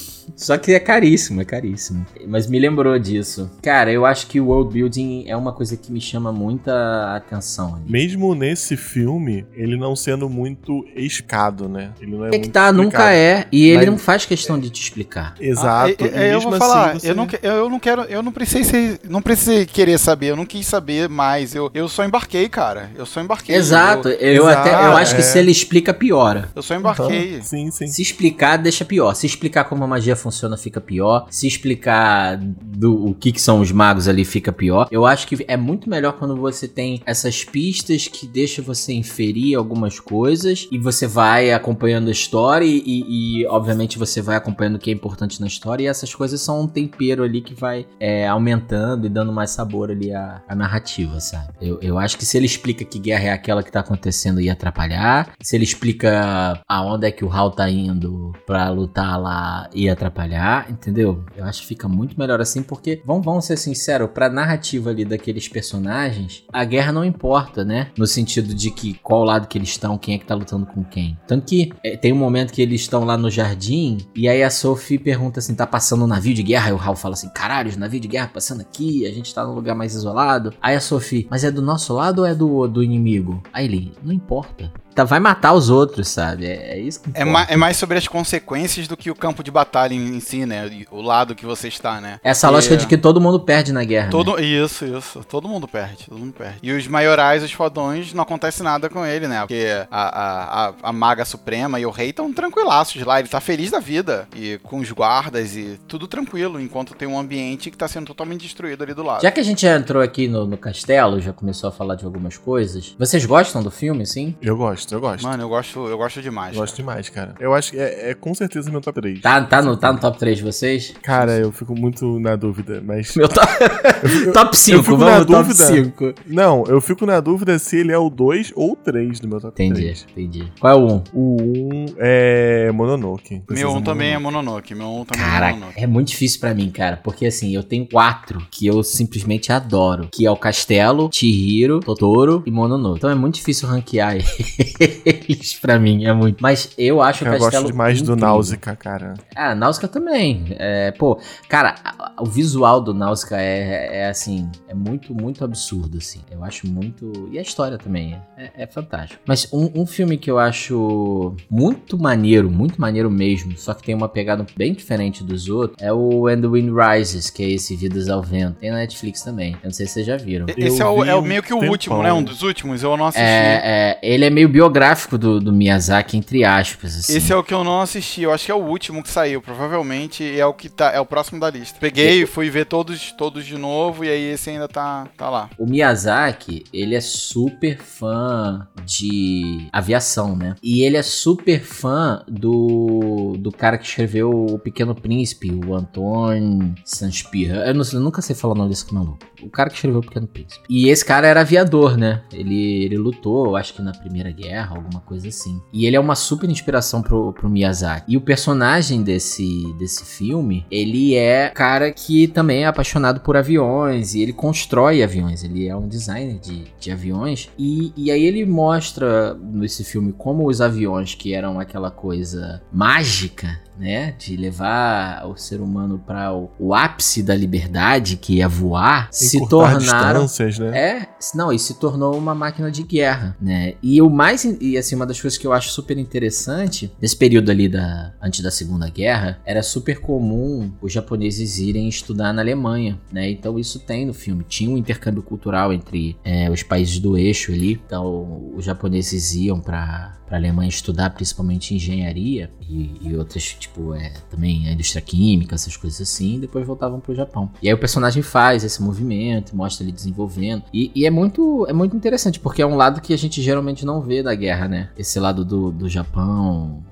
[0.36, 2.06] Só que é caríssimo, é caríssimo.
[2.28, 3.50] Mas me lembrou disso.
[3.62, 7.76] Cara, eu acho que o world building é uma coisa que me chama muita atenção.
[7.76, 7.84] Ali.
[7.88, 11.92] Mesmo nesse filme, ele não sendo muito escado, né?
[12.00, 12.78] Ele não é, é que tá, explicado.
[12.78, 13.46] nunca é.
[13.52, 13.86] E ele Mas...
[13.88, 15.36] não faz questão de te explicar.
[15.40, 16.06] Exato.
[16.06, 17.12] Ah, é, é, eu vou falar, assim, você...
[17.12, 20.66] eu, não, eu não quero, eu não precisei, não precisei querer saber, eu não quis
[20.66, 21.54] saber mais.
[21.56, 22.90] Eu, eu só embarquei, cara.
[22.96, 23.56] Eu só embarquei.
[23.56, 24.10] Exato.
[24.10, 26.50] Eu, eu Exato, até eu acho que se ele explica, piora.
[26.56, 27.36] Eu só embarquei.
[27.36, 27.44] Uhum.
[27.44, 27.88] Sim, sim.
[27.88, 29.14] Se explicar, deixa pior.
[29.14, 31.28] Se explicar como a magia funciona funciona fica pior.
[31.30, 34.88] Se explicar do o que, que são os magos ali fica pior.
[34.90, 39.56] Eu acho que é muito melhor quando você tem essas pistas que deixa você inferir
[39.56, 44.80] algumas coisas e você vai acompanhando a história e, e, obviamente você vai acompanhando o
[44.80, 48.28] que é importante na história e essas coisas são um tempero ali que vai é,
[48.28, 51.54] aumentando e dando mais sabor ali à, à narrativa, sabe?
[51.62, 54.54] Eu, eu acho que se ele explica que guerra é aquela que tá acontecendo ia
[54.54, 59.94] atrapalhar, se ele explica aonde é que o Hal tá indo pra lutar lá ia
[59.94, 61.24] atrapalhar atrapalhar, entendeu?
[61.36, 65.06] Eu acho que fica muito melhor assim, porque, vamos, vamos ser sinceros, pra narrativa ali
[65.06, 67.92] daqueles personagens, a guerra não importa, né?
[67.98, 70.84] No sentido de que qual lado que eles estão, quem é que tá lutando com
[70.84, 71.18] quem.
[71.28, 74.50] Tanto que é, tem um momento que eles estão lá no jardim, e aí a
[74.50, 76.68] Sophie pergunta assim: tá passando um navio de guerra?
[76.68, 79.54] Aí o Hal fala assim: caralho, navio de guerra passando aqui, a gente tá num
[79.54, 80.54] lugar mais isolado.
[80.62, 83.42] Aí a Sophie, mas é do nosso lado ou é do, do inimigo?
[83.54, 86.46] Aí ele, não importa tá, vai matar os outros, sabe?
[86.46, 89.44] É, é isso que é, ma é, mais sobre as consequências do que o campo
[89.44, 90.70] de batalha em, em si, né?
[90.92, 92.20] O lado que você está, né?
[92.24, 94.10] Essa e, lógica de que todo mundo perde na guerra.
[94.10, 94.44] Todo, né?
[94.44, 95.24] Isso, isso.
[95.28, 96.60] Todo mundo perde, todo mundo perde.
[96.62, 99.40] E os maiorais, os fodões, não acontece nada com ele, né?
[99.42, 103.20] Porque a, a, a, a maga suprema e o rei estão tranquilaços lá.
[103.20, 104.28] Ele tá feliz da vida.
[104.36, 108.42] E com os guardas e tudo tranquilo, enquanto tem um ambiente que tá sendo totalmente
[108.42, 109.22] destruído ali do lado.
[109.22, 112.06] Já que a gente já entrou aqui no, no castelo, já começou a falar de
[112.06, 114.36] algumas coisas, vocês gostam do filme, sim?
[114.42, 115.24] Eu gosto gosto, eu gosto.
[115.24, 116.56] Mano, eu gosto, eu gosto demais.
[116.56, 116.84] Gosto cara.
[116.84, 117.36] demais, cara.
[117.40, 119.22] Eu acho que é, é, com certeza meu top 3.
[119.22, 120.94] Tá, tá, no, tá no top 3 de vocês?
[121.02, 123.16] Cara, eu fico muito na dúvida, mas.
[123.16, 123.48] Meu top,
[124.34, 126.14] top 5, vamos na top 5.
[126.28, 129.40] Não, eu fico na dúvida se ele é o 2 ou o 3 do meu
[129.40, 130.08] top entendi, 3.
[130.12, 130.52] Entendi, entendi.
[130.60, 130.90] Qual é o 1?
[130.90, 131.04] Um?
[131.14, 133.44] O 1 um é Mononoke.
[133.50, 134.76] Meu 1 um também é Mononoke.
[134.76, 135.84] Meu 1 um também Caraca, é Mononoke.
[135.84, 140.08] É muito difícil pra mim, cara, porque assim, eu tenho quatro que eu simplesmente adoro,
[140.12, 142.98] que é o Castelo, Chihiro, Totoro e Mononoke.
[142.98, 144.18] Então é muito difícil ranquear
[144.80, 146.42] eles pra mim é muito.
[146.42, 147.48] Mas eu acho eu o Castelo.
[147.48, 148.16] Eu gosto demais incrível.
[148.16, 149.14] do Náusica, cara.
[149.36, 150.46] Ah, Náusica também.
[150.52, 151.76] É, pô, cara,
[152.20, 156.22] o visual do Náusica é, é, assim, é muito, muito absurdo, assim.
[156.30, 157.30] Eu acho muito.
[157.32, 159.22] E a história também é, é fantástico.
[159.26, 163.96] Mas um, um, filme que eu acho muito maneiro, muito maneiro mesmo, só que tem
[163.96, 167.76] uma pegada bem diferente dos outros, é o And the Wind Rises, que é esse
[167.76, 168.60] Vidas ao Vento.
[168.60, 169.54] Tem na Netflix também.
[169.54, 170.46] Eu não sei se vocês já viram.
[170.58, 172.12] Esse é, o, é meio que o último, né?
[172.14, 173.26] Um dos últimos, eu não assisti.
[173.26, 176.96] É, é, ele é meio biográfico do, do Miyazaki, entre aspas.
[176.96, 177.18] Assim.
[177.18, 179.42] Esse é o que eu não assisti, eu acho que é o último que saiu,
[179.42, 181.78] provavelmente, é o que tá, é o próximo da lista.
[181.80, 185.50] Peguei, fui ver todos, todos de novo, e aí esse ainda tá, tá lá.
[185.58, 190.56] O Miyazaki, ele é super fã de aviação, né?
[190.62, 196.76] E ele é super fã do, do cara que escreveu O Pequeno Príncipe, o Antoine
[196.86, 197.68] Saint-Pierre.
[197.70, 199.20] Eu, não sei- eu nunca sei falar o nome desse maluco.
[199.42, 200.64] O cara que escreveu O Pequeno Príncipe.
[200.70, 202.22] E esse cara era aviador, né?
[202.32, 205.62] Ele, ele lutou, eu acho que na Primeira Guerra, alguma coisa assim.
[205.72, 208.12] E ele é uma super inspiração pro, pro Miyazaki.
[208.14, 214.14] E o personagem desse, desse filme, ele é cara que também é apaixonado por aviões
[214.14, 215.44] e ele constrói aviões.
[215.44, 217.50] Ele é um designer de, de aviões.
[217.58, 223.60] E, e aí ele mostra nesse filme como os aviões, que eram aquela coisa mágica,
[223.82, 229.08] né, de levar o ser humano para o, o ápice da liberdade, que é voar,
[229.12, 230.28] se Encurtar tornaram
[230.60, 230.78] né?
[230.78, 233.74] é, não, e se tornou uma máquina de guerra, né?
[233.82, 237.50] E o mais, e assim, uma das coisas que eu acho super interessante, nesse período
[237.50, 243.00] ali da, antes da Segunda Guerra, era super comum os japoneses irem estudar na Alemanha,
[243.12, 243.32] né?
[243.32, 244.46] Então isso tem no filme.
[244.48, 249.60] Tinha um intercâmbio cultural entre é, os países do eixo ali, então os japoneses iam
[249.60, 255.56] pra para Alemanha estudar principalmente engenharia e, e outras, tipo, é, também a indústria química,
[255.56, 257.52] essas coisas assim, e depois voltavam pro Japão.
[257.62, 260.64] E aí o personagem faz esse movimento, mostra ele desenvolvendo.
[260.74, 263.86] E, e é muito é muito interessante, porque é um lado que a gente geralmente
[263.86, 264.90] não vê da guerra, né?
[264.98, 266.84] Esse lado do, do Japão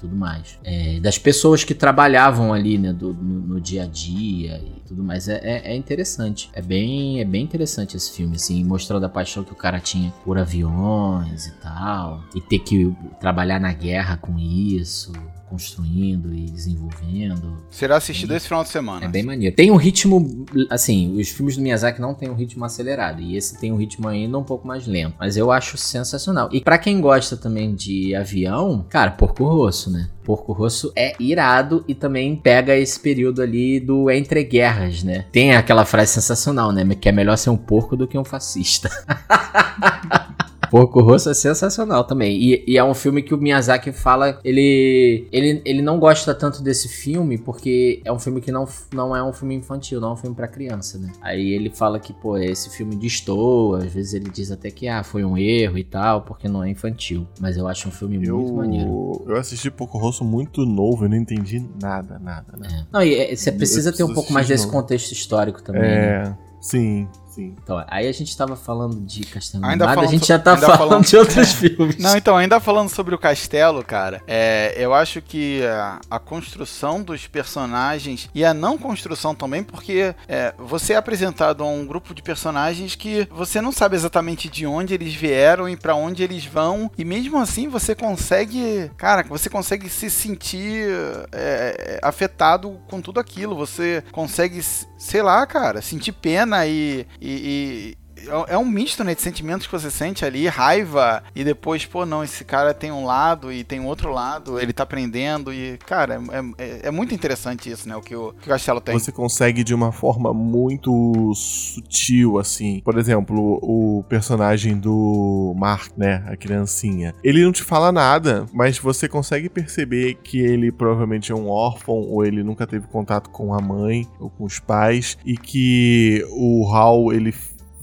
[0.00, 0.58] tudo mais.
[0.64, 5.04] É, das pessoas que trabalhavam ali, né, do- no, no dia a dia e tudo
[5.04, 5.28] mais.
[5.28, 6.48] É, é- é interessante.
[6.54, 10.10] É bem, é bem interessante esse filme, assim, mostrando a paixão que o cara tinha
[10.24, 12.22] por aviões e tal.
[12.34, 15.12] E ter que trabalhar na guerra com isso,
[15.50, 17.58] construindo e desenvolvendo.
[17.68, 19.04] Será assistido esse final de semana.
[19.04, 19.54] É bem maneiro.
[19.54, 23.20] Tem um ritmo, assim, os filmes do Miyazaki não tem um ritmo acelerado.
[23.20, 25.16] E esse tem um ritmo ainda um pouco mais lento.
[25.18, 26.48] Mas eu acho sensacional.
[26.52, 30.08] E pra quem gosta também de avião, cara, Porco Rosso, né?
[30.22, 35.24] Porco Rosso é irado e também pega esse período ali do entre guerras, né?
[35.32, 36.84] Tem aquela frase sensacional, né?
[36.94, 38.88] Que é melhor ser um porco do que um fascista.
[40.70, 42.36] Porco Rosso é sensacional também.
[42.40, 44.38] E, e é um filme que o Miyazaki fala.
[44.44, 49.14] Ele, ele, ele não gosta tanto desse filme porque é um filme que não, não
[49.14, 51.12] é um filme infantil, não é um filme pra criança, né?
[51.20, 53.78] Aí ele fala que, pô, esse filme destoa.
[53.78, 56.70] Às vezes ele diz até que ah, foi um erro e tal, porque não é
[56.70, 57.26] infantil.
[57.40, 58.88] Mas eu acho um filme muito maneiro.
[58.88, 62.74] Eu, eu assisti Poco Rosso muito novo, eu não entendi nada, nada, nada.
[62.74, 62.86] É.
[62.92, 64.78] Não, e é, você Eu precisa ter um pouco mais desse novo.
[64.78, 66.22] contexto histórico também, né?
[66.22, 67.54] É, sim, sim.
[67.62, 70.38] Então, aí a gente tava falando de Castelo Ainda Animado, a falando gente so- já
[70.38, 71.96] tá falando, falando- de outros filmes.
[71.98, 77.02] Não, então, ainda falando sobre o castelo, cara, é, eu acho que a, a construção
[77.02, 82.14] dos personagens e a não construção também, porque é, você é apresentado a um grupo
[82.14, 86.44] de personagens que você não sabe exatamente de onde eles vieram e pra onde eles
[86.44, 90.86] vão, e mesmo assim você consegue, cara, você consegue se sentir
[91.32, 94.60] é, afetado com tudo aquilo, você consegue,
[94.98, 99.66] sei lá, cara, sentir pena e- e- e é- é um misto, né, de sentimentos
[99.66, 103.64] que você sente ali, raiva, e depois, pô, não, esse cara tem um lado e
[103.64, 106.20] tem outro lado, ele tá aprendendo, e, cara,
[106.58, 108.98] é, é- é muito interessante isso, né, o que o, que o Castelo tem.
[108.98, 112.80] Você consegue de uma forma muito sutil, assim.
[112.84, 116.24] Por exemplo, o personagem do Mark, né?
[116.26, 117.14] A criancinha.
[117.22, 121.94] Ele não te fala nada, mas você consegue perceber que ele provavelmente é um órfão,
[121.94, 126.68] ou ele nunca teve contato com a mãe ou com os pais, e que o
[126.72, 127.32] Hal, ele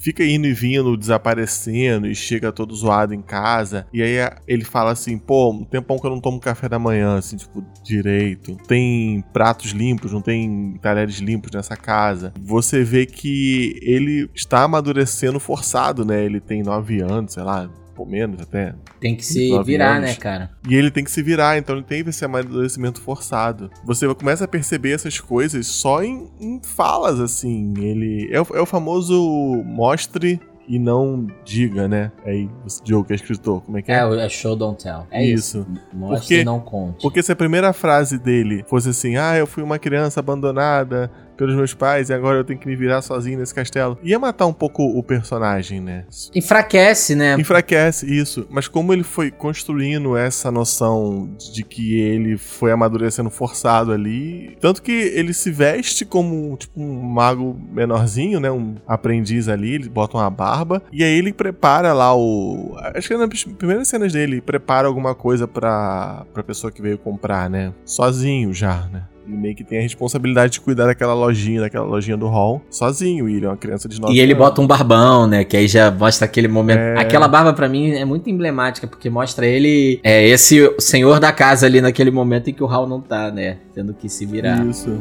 [0.08, 3.86] fica indo e vindo, desaparecendo e chega todo zoado em casa.
[3.92, 6.80] E aí a- ele fala assim: pô, um tempão que eu não tomo café da
[6.80, 8.56] manhã, assim, tipo, direito.
[8.68, 12.34] Tem pratos limpos, não tem talheres limpos nessa casa.
[12.42, 16.24] Você vê que ele está amadurecendo forçado, né?
[16.24, 17.70] Ele tem nove anos, sei lá.
[17.98, 18.76] Por menos até.
[19.02, 20.10] Tem que se virar, anos.
[20.12, 20.52] né, cara?
[20.70, 23.72] E ele tem que se virar, então ele teve esse amadurecimento forçado.
[23.84, 27.74] Você começa a perceber essas coisas só em, em falas, assim.
[27.78, 28.30] Ele.
[28.32, 29.20] É o, é o famoso
[29.66, 32.12] mostre e não diga, né?
[32.26, 33.96] Aí, o Diogo que é escritor, como é que é?
[34.00, 35.08] É, o- é show don't tell.
[35.10, 35.60] É isso.
[35.62, 35.68] Isso.
[35.94, 37.02] Mostre Porque- e não conte.
[37.02, 41.56] Porque se a primeira frase dele fosse assim, ah, eu fui uma criança abandonada pelos
[41.56, 44.54] meus pais e agora eu tenho que me virar sozinho nesse castelo, ia matar um
[44.54, 46.06] pouco o personagem, né?
[46.36, 47.36] Enfraquece, né?
[47.40, 53.92] Enfraquece isso, mas como ele foi construindo essa noção de que ele foi amadurecendo forçado
[53.92, 59.76] ali, tanto que ele se veste como tipo um mago menorzinho, né, um aprendiz ali,
[59.76, 63.88] ele bota uma barba e aí ele prepara lá o, acho que é nas primeiras
[63.88, 67.74] cenas dele, prepara alguma coisa pra para pessoa que veio comprar, né?
[67.86, 69.04] Sozinho já, né?
[69.28, 73.28] Ele meio que tem a responsabilidade de cuidar daquela lojinha, daquela lojinha do hall, sozinho.
[73.28, 74.46] E ele é uma criança de 9 E ele anos.
[74.46, 75.44] bota um barbão, né?
[75.44, 76.80] Que aí já mostra aquele momento.
[76.80, 76.98] É.
[76.98, 81.66] Aquela barba pra mim é muito emblemática, porque mostra ele, é esse senhor da casa
[81.66, 83.58] ali naquele momento em que o Hal não tá, né?
[83.76, 84.66] Tendo que se virar.
[84.66, 84.98] Isso.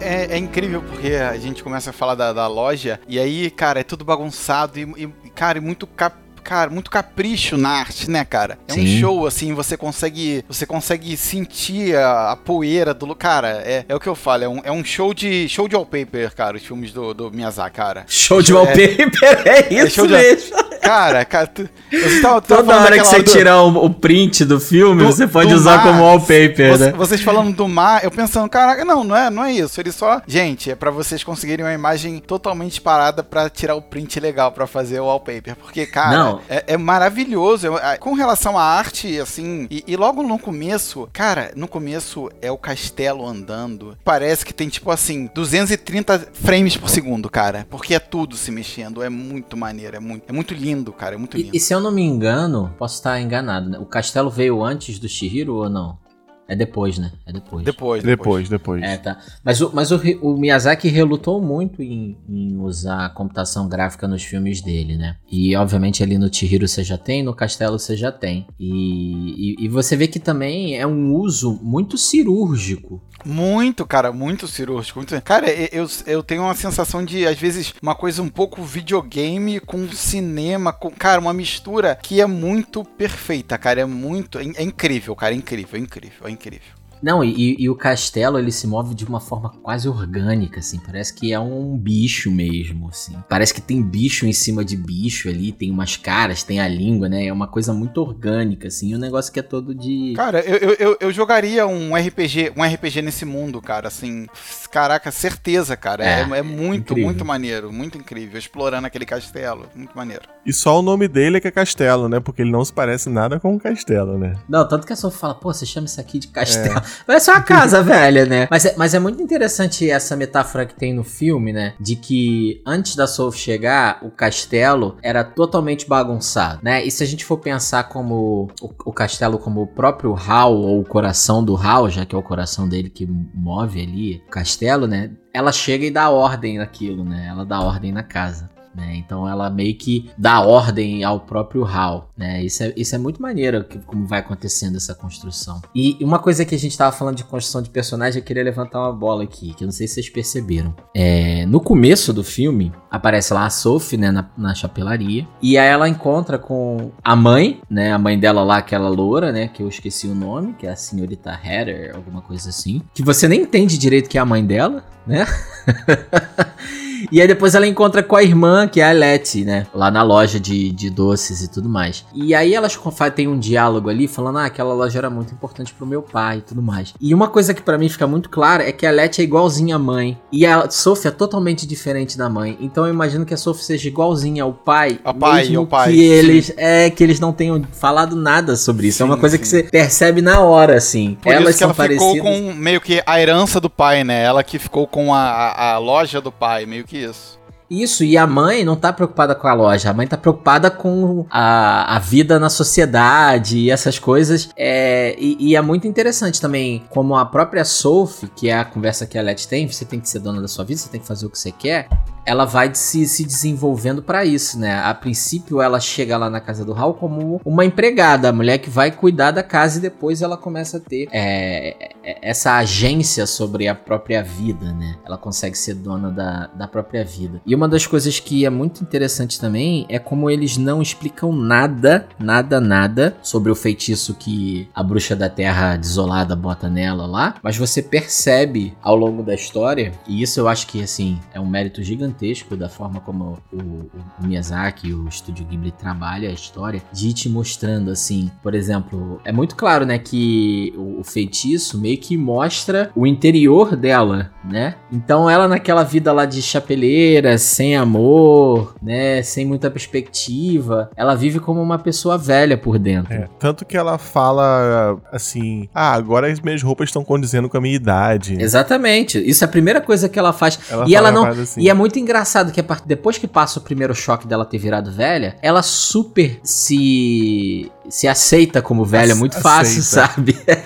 [0.00, 3.80] É, é incrível porque a gente começa a falar da, da loja e aí, cara,
[3.80, 6.16] é tudo bagunçado e, e, cara, e muito cap
[6.48, 8.58] cara, muito capricho na arte, né, cara?
[8.66, 9.00] É um Sim.
[9.00, 13.14] show, assim, você consegue você consegue sentir a, a poeira do...
[13.14, 15.76] Cara, é, é o que eu falo, é um, é um show de show de
[15.76, 18.04] wallpaper, cara, os filmes do, do Miyazaki, cara.
[18.08, 20.56] Show de É- wallpaper, é isso show de- mesmo.
[20.88, 24.44] Cara, cara, tu, você tava, tava Toda hora que você do- tirar o, o print
[24.44, 26.92] do filme, do- você pode usar mar, como wallpaper, Você- né?
[26.92, 29.80] Vocês falando do mar, eu pensando, caraca, não, não é, não é isso.
[29.80, 30.20] Ele só.
[30.26, 34.66] Gente, é pra vocês conseguirem uma imagem totalmente parada pra tirar o print legal pra
[34.66, 35.56] fazer o wallpaper.
[35.56, 36.38] Porque, cara.
[36.48, 37.76] É, é maravilhoso.
[37.78, 42.50] É- com relação à arte, assim, e, e logo no começo, cara, no começo é
[42.50, 43.96] o castelo andando.
[44.04, 47.66] Parece que tem, tipo assim, 230 frames por segundo, cara.
[47.70, 49.02] Porque é tudo se mexendo.
[49.02, 51.14] É muito maneiro, é muito, é muito lindo, cara.
[51.14, 51.50] É muito lindo.
[51.54, 53.78] E, e se eu não me engano, posso estar enganado, né?
[53.78, 55.98] O castelo veio antes do Shihiro ou não?
[56.48, 57.12] É depois, né?
[57.26, 57.62] É depois.
[57.62, 58.82] Depois, Depois, depois.
[58.82, 59.18] É, tá.
[59.44, 64.24] Mas, o, mas o, o Miyazaki relutou muito em, em usar a computação gráfica nos
[64.24, 65.16] filmes dele, né?
[65.30, 68.46] E obviamente ali no Chihiro você já tem, no Castelo você já tem.
[68.58, 73.02] E, e, e você vê que também é um uso muito cirúrgico.
[73.26, 75.00] Muito, cara, muito cirúrgico.
[75.00, 79.58] muito- Cara, eu, eu tenho uma sensação de, às vezes, uma coisa um pouco videogame
[79.60, 83.80] com cinema, com, cara, uma mistura que é muito perfeita, cara.
[83.80, 84.38] É muito.
[84.38, 85.34] É, é incrível, cara.
[85.34, 86.37] É incrível, é incrível, é incrível.
[86.38, 86.77] incrível.
[87.02, 90.78] Não, e, e o castelo ele se move de uma forma quase orgânica, assim.
[90.78, 93.16] Parece que é um bicho mesmo, assim.
[93.28, 97.08] Parece que tem bicho em cima de bicho ali, tem umas caras, tem a língua,
[97.08, 97.26] né?
[97.26, 98.90] É uma coisa muito orgânica, assim.
[98.90, 100.12] E um negócio que é todo de.
[100.16, 104.26] Cara, eu, eu, eu, eu jogaria um RPG, um RPG nesse mundo, cara, assim.
[104.70, 106.04] Caraca, certeza, cara.
[106.04, 107.04] É, É, é muito, incrível.
[107.04, 108.38] muito maneiro, muito incrível.
[108.38, 109.68] Explorando aquele castelo.
[109.74, 110.22] Muito maneiro.
[110.44, 112.20] E só o nome dele é que é Castelo, né?
[112.20, 114.34] Porque ele não se parece nada com um castelo, né?
[114.48, 116.80] Não, tanto que a Sophie fala, pô, você chama isso aqui de castelo.
[117.06, 118.48] Parece uma casa velha, né?
[118.50, 121.74] Mas é, mas é muito interessante essa metáfora que tem no filme, né?
[121.80, 126.84] De que antes da Sophie chegar, o castelo era totalmente bagunçado, né?
[126.84, 130.80] E se a gente for pensar como o, o castelo como o próprio Hal, ou
[130.80, 134.86] o coração do Hal, já que é o coração dele que move ali o castelo,
[134.86, 135.10] né?
[135.32, 137.26] Ela chega e dá ordem naquilo, né?
[137.28, 138.50] Ela dá ordem na casa.
[138.78, 138.94] Né?
[138.94, 142.44] Então ela meio que dá ordem ao próprio Hal, né?
[142.44, 145.60] Isso é, isso é muito maneiro que, como vai acontecendo essa construção.
[145.74, 148.78] E uma coisa que a gente tava falando de construção de personagem, eu queria levantar
[148.78, 150.72] uma bola aqui, que eu não sei se vocês perceberam.
[150.94, 155.68] É, no começo do filme, aparece lá a Sophie, né, na, na chapelaria, e aí
[155.68, 159.68] ela encontra com a mãe, né, a mãe dela lá, aquela loura, né, que eu
[159.68, 163.76] esqueci o nome, que é a senhorita Heather, alguma coisa assim, que você nem entende
[163.76, 165.26] direito que é a mãe dela, né?
[167.10, 169.66] E aí depois ela encontra com a irmã, que é a Letty, né?
[169.74, 172.04] Lá na loja de, de doces e tudo mais.
[172.14, 172.78] E aí elas
[173.14, 176.40] têm um diálogo ali falando, ah, aquela loja era muito importante pro meu pai e
[176.42, 176.94] tudo mais.
[177.00, 179.76] E uma coisa que pra mim fica muito clara é que a Letty é igualzinha
[179.76, 180.18] à mãe.
[180.32, 182.56] E a Sophie é totalmente diferente da mãe.
[182.60, 184.98] Então eu imagino que a Sophie seja igualzinha ao pai.
[185.04, 186.02] Ao pai, ao pai, Que sim.
[186.04, 189.02] eles, é, que eles não tenham falado nada sobre isso.
[189.02, 189.58] é uma Sim, coisa que sim.
[189.58, 191.16] você percebe na hora, assim.
[191.20, 192.22] Por Elas que são ela ficou parecidas.
[192.22, 194.22] com meio que a herança do pai, né?
[194.22, 197.37] Ela que ficou com a, a, a loja do pai, meio que isso.
[197.70, 201.26] Isso, e a mãe não tá preocupada com a loja, a mãe tá preocupada com
[201.30, 204.48] a, a vida na sociedade e essas coisas.
[204.56, 209.06] É, e, e é muito interessante também, como a própria Sophie, que é a conversa
[209.06, 211.06] que a Letty tem, você tem que ser dona da sua vida, você tem que
[211.06, 211.88] fazer o que você quer.
[212.24, 214.82] Ela vai se, se desenvolvendo pra isso, né?
[214.82, 218.68] A princípio, ela chega lá na casa do Hal como uma empregada, a mulher que
[218.68, 223.66] vai cuidar da casa e depois ela começa a ter é, é, essa agência sobre
[223.66, 224.96] a própria vida, né?
[225.06, 227.40] Ela consegue ser dona da, da própria vida.
[227.46, 232.06] E uma das coisas que é muito interessante também é como eles não explicam nada,
[232.18, 237.56] nada, nada sobre o feitiço que a bruxa da terra desolada bota nela lá, mas
[237.56, 241.82] você percebe ao longo da história, e isso eu acho que assim é um mérito
[241.82, 243.90] gigantesco da forma como o, o,
[244.22, 249.32] o Miyazaki, o estúdio Ghibli trabalha a história, de te mostrando assim, por exemplo, é
[249.32, 254.76] muito claro, né, que o, o feitiço meio que mostra o interior dela, né?
[254.92, 261.40] Então ela naquela vida lá de chapeleira, sem amor, né, sem muita perspectiva, ela vive
[261.40, 263.12] como uma pessoa velha por dentro.
[263.12, 267.60] É, tanto que ela fala assim: ah, agora as minhas roupas estão condizendo com a
[267.60, 268.36] minha idade.
[268.40, 269.18] Exatamente.
[269.18, 270.58] Isso é a primeira coisa que ela faz.
[270.70, 271.24] Ela e ela não.
[271.26, 271.60] assim.
[271.60, 274.90] E é muito engraçado que part- depois que passa o primeiro choque dela ter virado
[274.92, 280.12] velha, ela super se se aceita como velha Ace- muito fácil, aceita.
[280.14, 280.36] sabe?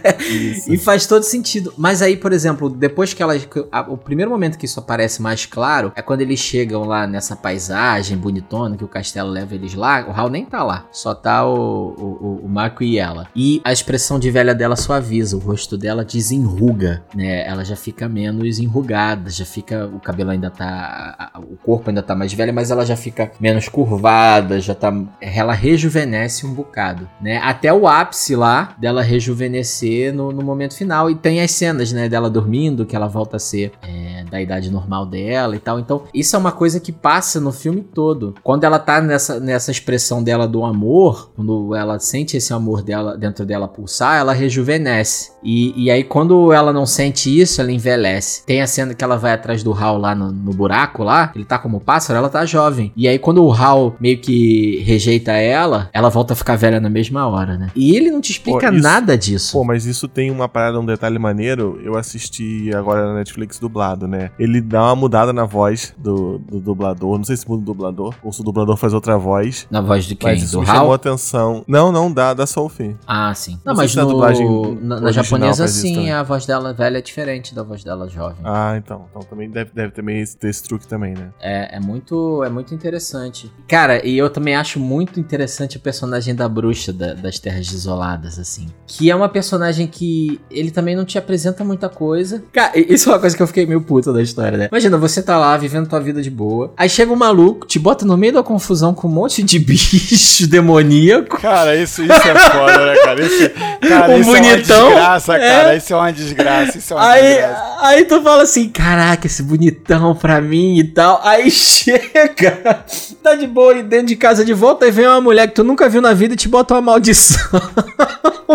[0.68, 1.72] E faz todo sentido.
[1.76, 3.38] Mas aí, por exemplo, depois que ela.
[3.38, 7.06] que a- o primeiro momento que isso aparece mais claro é quando eles chegam lá
[7.06, 10.06] nessa paisagem bonitona, que o castelo leva eles lá.
[10.08, 10.86] O Hal nem tá lá.
[10.92, 13.26] Só tá o, o, o- o Marco e ela.
[13.34, 15.36] E a expressão de velha dela suaviza.
[15.36, 17.46] O rosto dela desenruga, né?
[17.46, 19.86] Ela já fica menos enrugada, já fica.
[19.86, 21.30] O cabelo ainda tá.
[21.50, 24.92] O corpo ainda tá mais velho, mas ela já fica menos curvada, já tá.
[25.20, 27.38] Ela rejuvenesce um bocado, né?
[27.38, 31.10] Até o ápice lá dela rejuvenescer no, no momento final.
[31.10, 34.70] E tem as cenas, né, dela dormindo, que ela volta a ser é, da idade
[34.70, 35.78] normal dela e tal.
[35.78, 38.34] Então, isso é uma coisa que passa no filme todo.
[38.42, 43.16] Quando ela tá nessa, nessa expressão dela do amor, quando ela sente esse amor dela
[43.16, 45.32] dentro dela pulsar, ela rejuvenesce.
[45.42, 48.44] E, e aí, quando ela não sente isso, ela envelhece.
[48.46, 51.44] Tem a cena que ela vai atrás do Hal lá no, no buraco lá, ele
[51.44, 52.92] tá como pássaro, ela tá jovem.
[52.96, 56.88] E aí, quando o Hal meio que rejeita ela, ela volta a ficar velha na
[56.88, 57.70] mesma hora, né?
[57.74, 59.52] E ele não te explica Pô, isso- nada disso.
[59.52, 61.80] Pô, mas isso tem uma parada, um detalhe maneiro.
[61.82, 64.30] Eu assisti agora na Netflix dublado, né?
[64.38, 67.16] Ele dá uma mudada na voz do, do dublador.
[67.18, 69.66] Não sei se muda o dublador ou se o dublador faz outra voz.
[69.70, 70.30] Na voz de quem?
[70.30, 70.92] Mas isso do me chamou Hal?
[70.94, 71.64] atenção.
[71.66, 72.96] Não, não, da, da Sophie.
[73.06, 73.58] Ah, sim.
[73.64, 74.46] Não Não, mas no, dublagem
[74.82, 78.38] na, na japonesa, sim, a voz dela velha é diferente da voz dela jovem.
[78.44, 79.06] Ah, então.
[79.10, 81.30] Então também deve, deve também esse- ter esse truque também, né?
[81.40, 83.50] É, é muito é muito interessante.
[83.68, 88.38] Cara, e eu também acho muito interessante o personagem da bruxa da- das Terras Desoladas,
[88.38, 88.66] assim.
[88.86, 92.42] Que é uma personagem que ele também não te apresenta muita coisa.
[92.52, 94.68] Cara, isso é uma coisa que eu fiquei meio puta da história, né?
[94.70, 96.72] Imagina, você tá lá vivendo tua vida de boa.
[96.76, 100.46] Aí chega um maluco, te bota no meio da confusão com um monte de bicho
[100.46, 101.40] demoníaco.
[101.40, 103.24] Cara, isso, isso é foda, né, cara?
[103.24, 103.50] Isso,
[103.88, 105.38] cara, Um isso bonitão, é uma desgraça, é.
[105.38, 105.76] cara.
[105.76, 107.76] Isso é uma desgraça, isso é uma Aí, desgraça.
[107.80, 111.20] aí tu fala assim, caraca, esse bonitão pra mim e tal.
[111.24, 112.84] Aí chega,
[113.22, 115.64] tá de boa aí dentro de casa de volta e vem uma mulher que tu
[115.64, 117.60] nunca viu na vida e te bota uma maldição.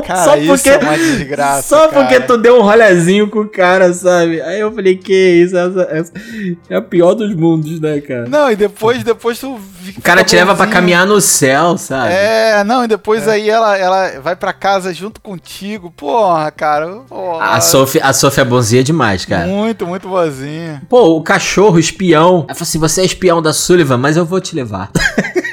[0.05, 2.01] Cara, isso é uma desgraça, Só cara.
[2.01, 4.41] porque tu deu um rolezinho com o cara, sabe?
[4.41, 6.11] Aí eu falei, que isso, essa, essa
[6.69, 8.27] é a pior dos mundos, né, cara?
[8.27, 9.59] Não, e depois, depois tu...
[9.97, 12.13] O cara te leva pra caminhar no céu, sabe?
[12.13, 15.91] É, não, e depois aí ela, ela vai pra casa junto contigo.
[15.91, 16.87] Porra, cara.
[17.07, 17.45] Porra.
[17.45, 19.47] A Sophie, a Sophie é bonzinha demais, cara.
[19.47, 20.81] Muito, muito boazinha.
[20.89, 22.45] Pô, o cachorro, espião.
[22.47, 24.91] Ela falou assim: você é espião da Sullivan, mas eu vou te levar.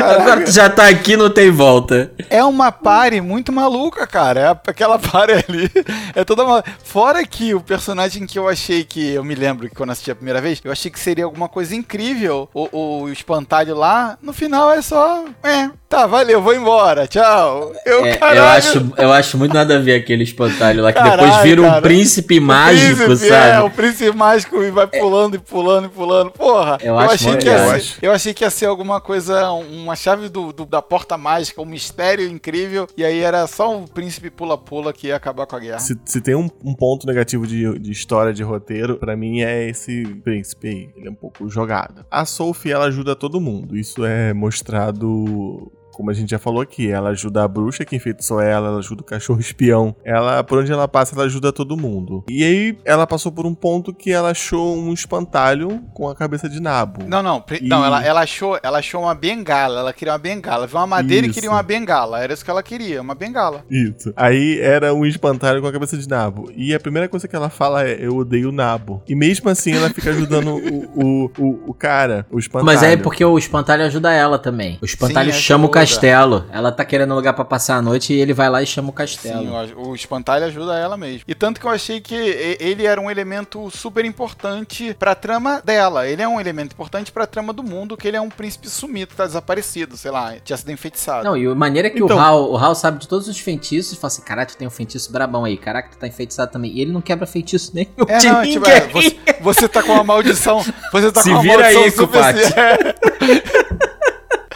[0.00, 2.10] Agora tu já tá aqui, não tem volta.
[2.30, 4.40] É uma pare muito maluca, cara.
[4.40, 5.70] É aquela pare ali.
[6.14, 6.64] É toda uma.
[6.84, 9.12] Fora que o personagem que eu achei que.
[9.12, 11.74] Eu me lembro que quando assisti a primeira vez, eu achei que seria alguma coisa
[11.74, 12.48] incrível.
[12.54, 15.24] O, o espantalho lá, no final é só.
[15.42, 17.06] É, tá, valeu, vou embora.
[17.06, 17.72] Tchau.
[17.84, 21.22] Eu, É, eu, acho, eu acho muito nada a ver aquele espantalho lá, que Caralho,
[21.22, 21.82] depois vira um cara.
[21.82, 23.50] príncipe o mágico, príncipe, sabe?
[23.50, 26.30] É, o príncipe mágico e vai pulando e pulando e pulando.
[26.30, 29.50] Porra, Eu eu, acho achei que ia eu achei que ia ser alguma coisa,
[29.86, 32.86] uma chave do, do- da porta mágica, um mistério incrível.
[32.96, 35.78] E aí era só o príncipe pula-pula que ia acabar com a guerra.
[35.78, 39.68] Se, se tem um, um ponto negativo de, de história, de roteiro, pra mim é
[39.68, 40.90] esse príncipe aí.
[40.96, 42.04] Ele é um pouco jogado.
[42.10, 43.76] A Sophie, ela ajuda todo mundo.
[43.76, 45.70] Isso é mostrado.
[45.96, 49.00] Como a gente já falou aqui, ela ajuda a bruxa que enfeitiçou ela, ela ajuda
[49.00, 49.96] o cachorro espião.
[50.04, 52.22] Ela, por onde ela passa, ela ajuda todo mundo.
[52.28, 56.50] E aí, ela passou por um ponto que ela achou um espantalho com a cabeça
[56.50, 57.02] de nabo.
[57.08, 60.66] Não, não, E- não ela, ela achou, ela achou uma bengala, ela queria uma bengala.
[60.66, 61.30] Viu uma madeira Isso.
[61.30, 62.20] e queria uma bengala.
[62.22, 63.64] Era isso que ela queria, uma bengala.
[63.70, 64.12] Isso.
[64.14, 66.52] Aí era um espantalho com a cabeça de nabo.
[66.54, 69.02] E a primeira coisa que ela fala é: Eu odeio o nabo.
[69.08, 72.66] E mesmo assim ela fica ajudando o, o, o, o cara, o espantalho.
[72.66, 74.78] Mas é porque o espantalho ajuda ela também.
[74.82, 75.85] O espantalho Sim, chama o ajuda.
[75.94, 76.44] Castelo.
[76.52, 78.90] Ela tá querendo um lugar pra passar a noite e ele vai lá e chama
[78.90, 79.40] o castelo.
[79.40, 81.22] Sim, o, espantalho ajuda ela mesmo.
[81.26, 85.60] E tanto que eu achei que e- ele era um elemento super importante pra trama
[85.64, 86.06] dela.
[86.08, 89.14] Ele é um elemento importante pra trama do mundo, que ele é um príncipe sumido,
[89.16, 91.24] tá desaparecido, sei lá, tinha sido enfeitiçado.
[91.24, 93.96] Não, e a maneira que Então- o, Hal, o Hal sabe de todos os feitiços,
[93.98, 96.72] fala assim: caraca, tu tem um feitiço brabão aí, caraca, tu tá enfeitiçado também.
[96.72, 98.52] E ele não quebra feitiço nenhum É, não, ninguém.
[98.52, 100.64] tipo, é, você, você tá com uma maldição.
[100.92, 102.34] Você tá Se com uma vira maldição aí, super.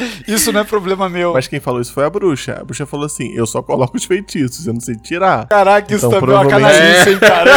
[0.00, 0.10] É.
[0.32, 1.32] Isso não é problema meu.
[1.32, 2.58] Mas quem falou isso foi a bruxa.
[2.60, 5.46] A bruxa falou assim: eu só coloco os feitiços, eu não sei tirar.
[5.46, 7.50] Caraca, isso Então, também é uma provavelmente- canalice, hein, cara?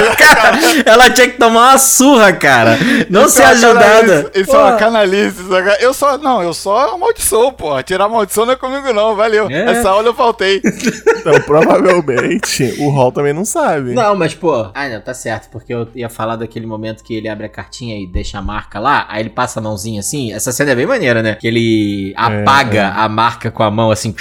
[0.86, 2.78] Ela tinha que tomar uma surra, cara.
[3.10, 3.84] Não Isso ser é uma ajudada.
[4.24, 4.78] canalice, Isso é uma Pô.
[4.78, 5.44] canalice.
[5.50, 5.78] saca?
[5.82, 6.18] Eu só.
[6.18, 7.84] Não, eu só amaldiçoo, porra.
[7.84, 9.16] Tirar maldição não é comigo, não.
[9.16, 9.50] Valeu.
[9.50, 9.72] É.
[9.72, 10.62] Essa aula eu faltei.
[11.24, 13.94] Então, provavelmente, o Hall também não sabe.
[13.94, 14.70] Não, mas pô.
[14.74, 15.50] Ah, não, tá certo.
[15.50, 18.78] Porque eu ia falar daquele momento que ele abre a cartinha e deixa a marca
[18.80, 19.06] lá.
[19.10, 20.34] Aí ele passa a mãozinha assim.
[20.34, 21.36] Essa cena é bem maneira, né?
[21.40, 23.00] Que ele apaga é.
[23.00, 24.16] a marca com a mão assim.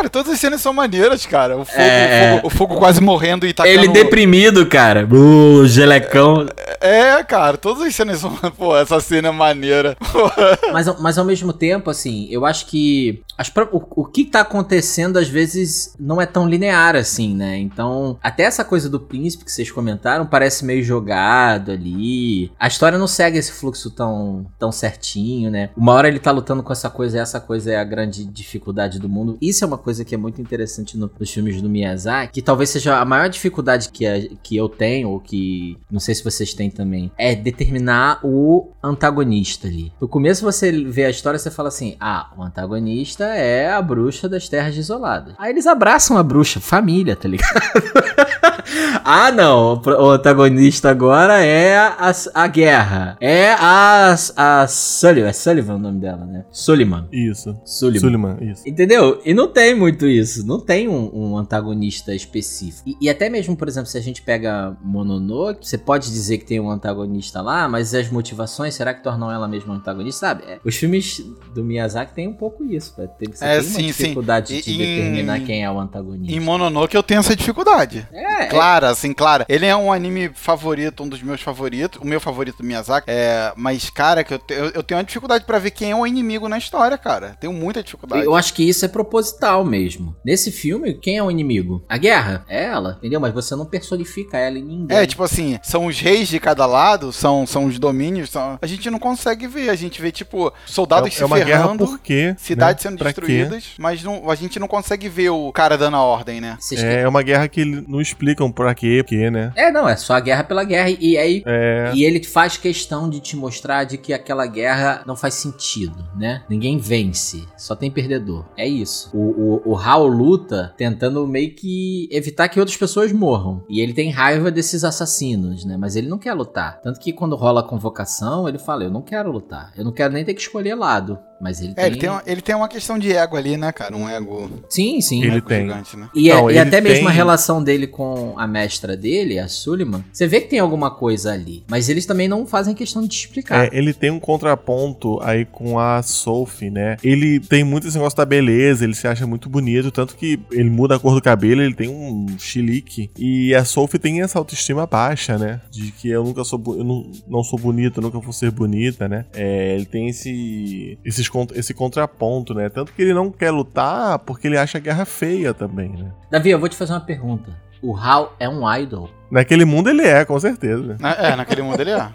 [0.00, 1.58] Cara, todas as cenas são maneiras, cara.
[1.58, 2.32] O fogo, É.
[2.32, 3.74] o fogo, o fogo quase morrendo e tacando...
[3.74, 5.06] Ele deprimido, cara.
[5.06, 6.46] Uh, gelecão.
[6.80, 8.30] É, cara, todas as cenas são...
[8.56, 9.96] Pô, essa cena é maneira.
[10.72, 14.40] Mas, ao- mas ao mesmo tempo, assim, eu acho que as o, o que tá
[14.40, 17.58] acontecendo às vezes não é tão linear assim, né?
[17.58, 22.50] Então, até essa coisa do príncipe que vocês comentaram parece meio jogado ali.
[22.58, 25.70] A história não segue esse fluxo tão, tão certinho, né?
[25.76, 28.98] Uma hora ele tá lutando com essa coisa e essa coisa é a grande dificuldade
[28.98, 29.36] do mundo.
[29.42, 32.70] Isso é uma coisa que é muito interessante no- nos filmes do Miyazaki, que talvez
[32.70, 36.54] seja a maior dificuldade que, a- que eu tenho, ou que não sei se vocês
[36.54, 39.92] têm também, é determinar o antagonista ali.
[40.00, 43.80] No começo você vê a história e você fala assim: ah, o antagonista é a
[43.82, 45.34] bruxa das terras desoladas.
[45.38, 47.50] Aí eles abraçam a bruxa, família, tá ligado?
[49.04, 53.16] ah, não, o antagonista agora é a, a guerra.
[53.20, 56.44] É a, a Sullivan, é Sullivan o nome dela, né?
[56.50, 57.08] Suliman.
[57.12, 57.56] Isso.
[57.64, 58.62] Suliman, isso.
[58.68, 59.20] Entendeu?
[59.24, 60.46] E não tem muito isso.
[60.46, 62.88] Não tem um, um antagonista específico.
[62.88, 66.44] E, e até mesmo, por exemplo, se a gente pega Mononoke, você pode dizer que
[66.44, 70.20] tem um antagonista lá, mas as motivações, será que tornam ela mesma um antagonista?
[70.28, 70.44] Sabe?
[70.46, 71.22] É, os filmes
[71.54, 72.94] do Miyazaki tem um pouco isso.
[73.18, 73.86] Tem, você É, tem uma sim, sim.
[73.86, 76.34] dificuldade E- de em- determinar quem é o antagonista.
[76.34, 78.06] Em Mononoke eu tenho essa dificuldade.
[78.12, 79.44] É, Clara, assim, clara.
[79.48, 82.00] Ele é um anime favorito, um dos meus favoritos.
[82.02, 83.06] O meu favorito do Miyazaki.
[83.10, 85.96] É, mas, cara, que eu, te- eu, eu tenho uma dificuldade pra ver quem é
[85.96, 87.36] o inimigo na história, cara.
[87.40, 88.24] Tenho muita dificuldade.
[88.24, 90.14] Eu acho que isso é proposital mesmo.
[90.24, 91.84] Nesse filme, quem é o inimigo?
[91.88, 92.44] A guerra?
[92.48, 93.20] É ela, entendeu?
[93.20, 94.96] Mas você não personifica ela em ninguém.
[94.96, 98.66] É, tipo assim, são os reis de cada lado, são, são os domínios, são- a
[98.66, 101.86] gente não consegue ver, a gente vê, tipo, soldados é, se é uma guerra ferrando,
[101.86, 102.34] por quê?
[102.38, 102.90] cidades né?
[102.90, 103.20] sendo Pra quê?
[103.20, 106.56] destruídas, mas não- a gente não consegue ver o cara dando a ordem, né?
[106.60, 109.52] Vocês É uma guerra que não explicam pra quê, porque, né?
[109.56, 110.90] É, não, é só a guerra pela guerra.
[110.90, 111.42] E aí.
[111.46, 111.90] É.
[111.94, 116.42] E ele faz questão de te mostrar de que aquela guerra não faz sentido, né?
[116.48, 118.44] Ninguém vence, só tem perdedor.
[118.56, 119.10] É isso.
[119.12, 123.64] O, o, o Hal luta tentando meio que evitar que outras pessoas morram.
[123.68, 125.76] E ele tem raiva desses assassinos, né?
[125.76, 126.80] Mas ele não quer lutar.
[126.80, 129.72] Tanto que quando rola a convocação, ele fala: Eu não quero lutar.
[129.76, 131.18] Eu não quero nem ter que escolher lado.
[131.40, 131.86] Mas ele É, tem.
[131.86, 133.96] ele tem, uma, ele tem uma questão de ego ali, né, cara?
[133.96, 135.20] Um ego, Sim, sim.
[135.20, 135.62] um Ele ego tem.
[135.62, 136.08] gigante, né?
[136.14, 139.38] E, é- Não, e ele até mesmo a tem- relação dele com a mestra dele,
[139.38, 141.64] a Suliman, você vê que tem alguma coisa ali.
[141.68, 143.64] Mas eles também não fazem questão de te explicar.
[143.66, 146.96] É, ele tem um contraponto aí com a Sophie, né?
[147.02, 150.68] Ele tem muito esse negócio da beleza, ele se acha muito bonito, tanto que ele
[150.70, 153.10] muda a cor do cabelo, ele tem um chilique.
[153.18, 155.60] E a Sophie tem essa autoestima baixa, né?
[155.70, 159.24] De que eu nunca sou, eu não, não sou bonita, nunca vou ser bonita, né?
[159.32, 162.68] É, ele tem esse, esses, cont- esse contraponto, né?
[162.68, 166.10] Tanto que ele não quer lutar porque ele acha a guerra feia também, né?
[166.30, 167.50] Davi, eu vou te fazer uma pergunta.
[167.82, 169.08] O Hal é um idol?
[169.30, 170.96] Naquele mundo ele é, com certeza.
[171.00, 172.08] Na- É, naquele mundo ele é.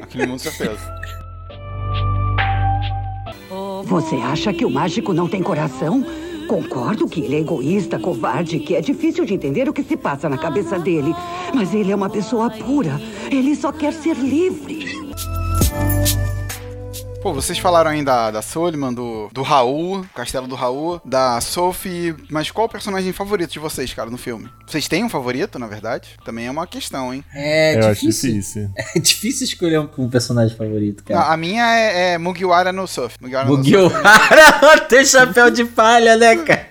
[0.00, 0.78] naquele mundo, certeza.
[3.84, 6.04] Você acha que o mágico não tem coração?
[6.48, 10.28] Concordo que ele é egoísta, covarde, que é difícil de entender o que se passa
[10.28, 11.14] na cabeça dele.
[11.54, 13.00] Mas ele é uma pessoa pura.
[13.30, 14.86] Ele só quer ser livre.
[17.26, 22.14] Pô, vocês falaram aí da, da Soliman, do, do Raul, Castelo do Raul, da Sophie,
[22.30, 24.48] mas qual o personagem favorito de vocês, cara, no filme?
[24.64, 26.10] Vocês têm um favorito, na verdade?
[26.24, 27.24] Também é uma questão, hein?
[27.34, 28.30] É eu acho difícil.
[28.30, 28.70] difícil.
[28.94, 31.32] É difícil escolher um, um personagem favorito, Não, cara.
[31.32, 33.16] a minha é, é Mugiwara no Surf.
[33.20, 36.68] Mugiwara no Mugiwara tem chapéu de palha, né, cara?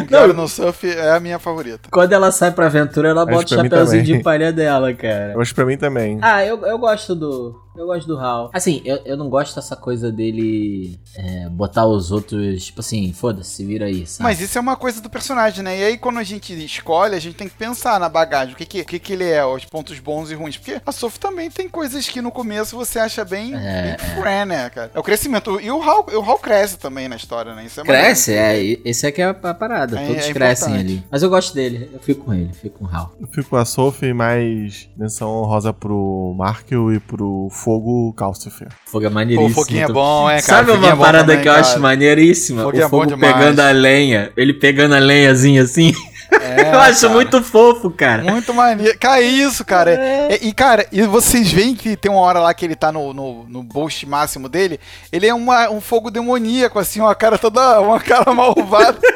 [0.00, 1.88] Mugiwara no Surf é a minha favorita.
[1.90, 5.32] Quando ela sai pra aventura, ela bota o chapéuzinho de palha dela, cara.
[5.32, 6.18] Eu acho que pra mim também.
[6.20, 7.58] Ah, eu, eu gosto do.
[7.76, 8.50] Eu gosto do Hal.
[8.52, 13.50] Assim, eu, eu não gosto dessa coisa dele é, botar os outros, tipo assim, foda-se,
[13.50, 14.24] se vira aí, sabe?
[14.24, 15.78] Mas isso é uma coisa do personagem, né?
[15.78, 18.54] E aí, quando a gente escolhe, a gente tem que pensar na bagagem.
[18.54, 20.56] O que que, o que, que ele é, os pontos bons e ruins.
[20.56, 24.46] Porque a Sophie também tem coisas que no começo você acha bem, É, bem friend,
[24.46, 24.90] né, cara?
[24.94, 25.60] É o crescimento.
[25.60, 27.64] E o Hal, o Hal cresce também na história, né?
[27.64, 27.84] Isso é.
[27.84, 28.60] Cresce, é.
[28.84, 29.98] Esse aqui é a, parada.
[29.98, 31.04] É- Todos é crescem ali.
[31.10, 31.88] Mas eu gosto dele.
[31.92, 33.14] Eu fico com ele, fico com o Hal.
[33.20, 38.68] Eu fico com a Sophie, mais menção honrosa pro Markel e pro fogo Calcifer.
[38.84, 39.48] Fogo é Pô, maneiríssimo.
[39.48, 40.66] o foguinho é Tô- bom, é, cara.
[40.66, 41.64] Sabe uma é parada também, que eu cara.
[41.64, 42.62] acho maneiríssima?
[42.64, 43.32] Foguinho o é bom fogo demais.
[43.34, 44.32] pegando a lenha.
[44.36, 45.92] Ele pegando a lenhazinha assim.
[46.32, 47.12] É, eu acho cara.
[47.14, 48.24] muito fofo, cara.
[48.24, 48.98] Muito maneiro.
[48.98, 49.92] Cara, é isso, cara.
[49.92, 53.14] É- E, cara, e vocês veem que tem uma hora lá que ele tá no,
[53.14, 54.80] no, no boost máximo dele.
[55.12, 57.80] Ele é uma, um fogo demoníaco, assim, uma cara toda.
[57.80, 58.98] Uma cara malvada.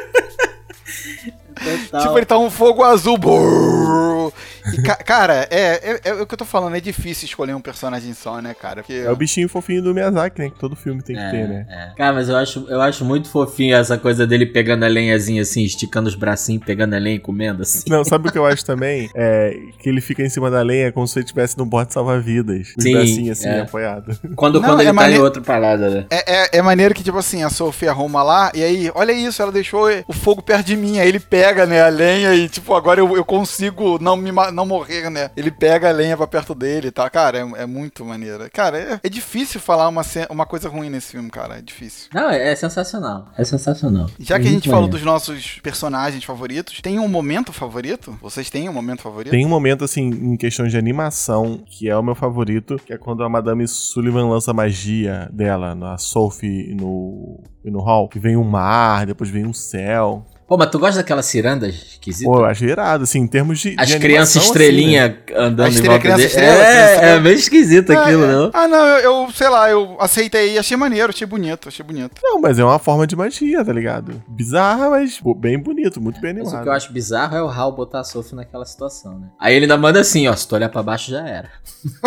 [2.01, 3.17] tipo, ele tá um fogo azul.
[3.17, 4.31] brrr.
[4.73, 7.61] E, ca- cara, é, é, é o que eu tô falando, é difícil escolher um
[7.61, 8.81] personagem só, né, cara?
[8.81, 8.93] Porque.
[8.93, 10.49] É o bichinho fofinho do Miyazaki, né?
[10.49, 11.65] Que todo filme tem que É, ter, né?
[11.69, 11.95] é.
[11.97, 15.63] Cara, mas eu acho, eu acho muito fofinho essa coisa dele pegando a lenhazinha assim,
[15.63, 17.83] esticando os bracinhos, pegando a lenha e comendo assim.
[17.89, 19.09] Não, sabe o que eu acho também?
[19.15, 22.73] É que ele fica em cima da lenha como se ele estivesse num bote salva-vidas.
[22.77, 23.61] Os Sim, bracinhos assim, é.
[23.61, 24.19] apoiados.
[24.35, 26.05] Quando, Não, quando é ele tá mane- em outra parada, né?
[26.09, 29.41] É, é, é maneiro que, tipo assim, a Sofia arruma lá, e aí, olha isso,
[29.41, 30.99] ela deixou o fogo perto de mim.
[30.99, 34.65] Aí ele pega, né, a lenha e, tipo, agora eu, eu consigo não, me, não
[34.65, 35.29] morrer, né?
[35.35, 37.09] Ele pega a lenha pra perto dele e tal.
[37.09, 38.49] Cara, é, é muito maneiro.
[38.51, 41.57] Cara, é, é difícil falar uma, uma coisa ruim nesse filme, cara.
[41.57, 42.09] É difícil.
[42.13, 43.27] Não, é, é sensacional.
[43.37, 44.09] É sensacional.
[44.19, 48.17] Já É que a gente falou dos nossos personagens favoritos, tem um momento favorito?
[48.21, 49.31] Vocês têm um momento favorito?
[49.31, 52.97] Tem um momento, assim, em questões de animação, que é o meu favorito, que é
[52.97, 58.07] quando a Madame Sullivan lança a magia dela, na Sophie e no, e no Hall,
[58.07, 60.25] que vem um mar, depois vem um céu.
[60.47, 62.29] Pô, mas tu gosta daquela ciranda esquisita?
[62.29, 63.75] Pô, eu achei irado, assim, em termos de.
[63.79, 65.39] As crianças animação, estrelinha Assim, né?
[65.47, 66.27] andando em volta criança dele.
[66.27, 67.15] estrela, criança É, estrela.
[67.15, 68.27] é meio esquisito É, aquilo, é.
[68.31, 68.51] não?
[68.53, 72.21] Ah, não, eu, eu, sei lá, eu aceitei, achei maneiro, achei bonito, achei bonito.
[72.23, 74.21] Não, mas é uma forma de magia, tá ligado?
[74.27, 76.59] Bizarra, mas pô, bem bonito, muito bem Mas animado.
[76.59, 79.27] o que eu acho bizarro é o Hal botar a Sophie naquela situação, né?
[79.39, 81.49] Aí ele ainda manda assim, ó, se tu olhar pra baixo já era.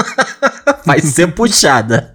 [0.86, 2.14] Vai ser puxada.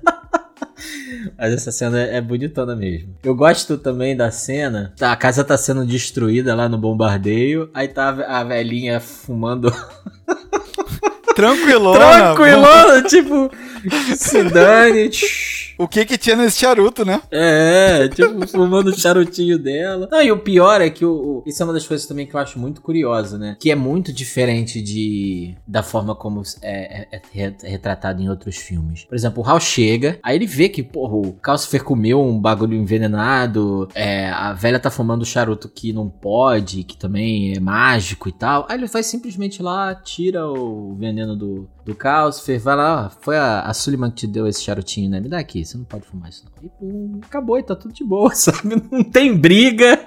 [1.38, 3.16] Mas essa cena é bonitona mesmo.
[3.24, 4.94] Eu gosto também da cena.
[4.98, 7.70] tá, a casa tá sendo destruída lá no bombardeio.
[7.74, 9.74] Aí tá a velhinha fumando.
[11.36, 12.00] Tranquilona.
[12.00, 13.52] Tranquilona, tipo.
[14.16, 15.10] Se dane.
[15.10, 15.53] tch.
[15.78, 17.22] O que que tinha nesse charuto, né?
[17.32, 20.08] É, tipo, fumando o charutinho dela.
[20.12, 22.36] Não, e o pior é que o, o- isso é uma das coisas também que
[22.36, 23.58] eu acho muito curiosa, né?
[23.60, 28.56] Que é muito diferente de da forma como é, é- é re- retratado em outros
[28.58, 29.04] filmes.
[29.06, 32.76] Por exemplo, o Hal chega, aí ele vê que, porra, o Calcifer comeu um bagulho
[32.76, 38.32] envenenado, é, a velha tá fumando charuto que não pode, que também é mágico e
[38.32, 38.66] tal.
[38.70, 43.62] Aí ele vai simplesmente lá, tira o veneno do, do Calcifer, vai lá, foi a,
[43.62, 45.20] a Suliman que te deu esse charutinho, né?
[45.20, 46.64] Me dá aqui, você não pode fumar isso não.
[46.64, 48.82] E pum, acabou, e tá tudo de boa, sabe?
[48.92, 50.00] Não tem briga,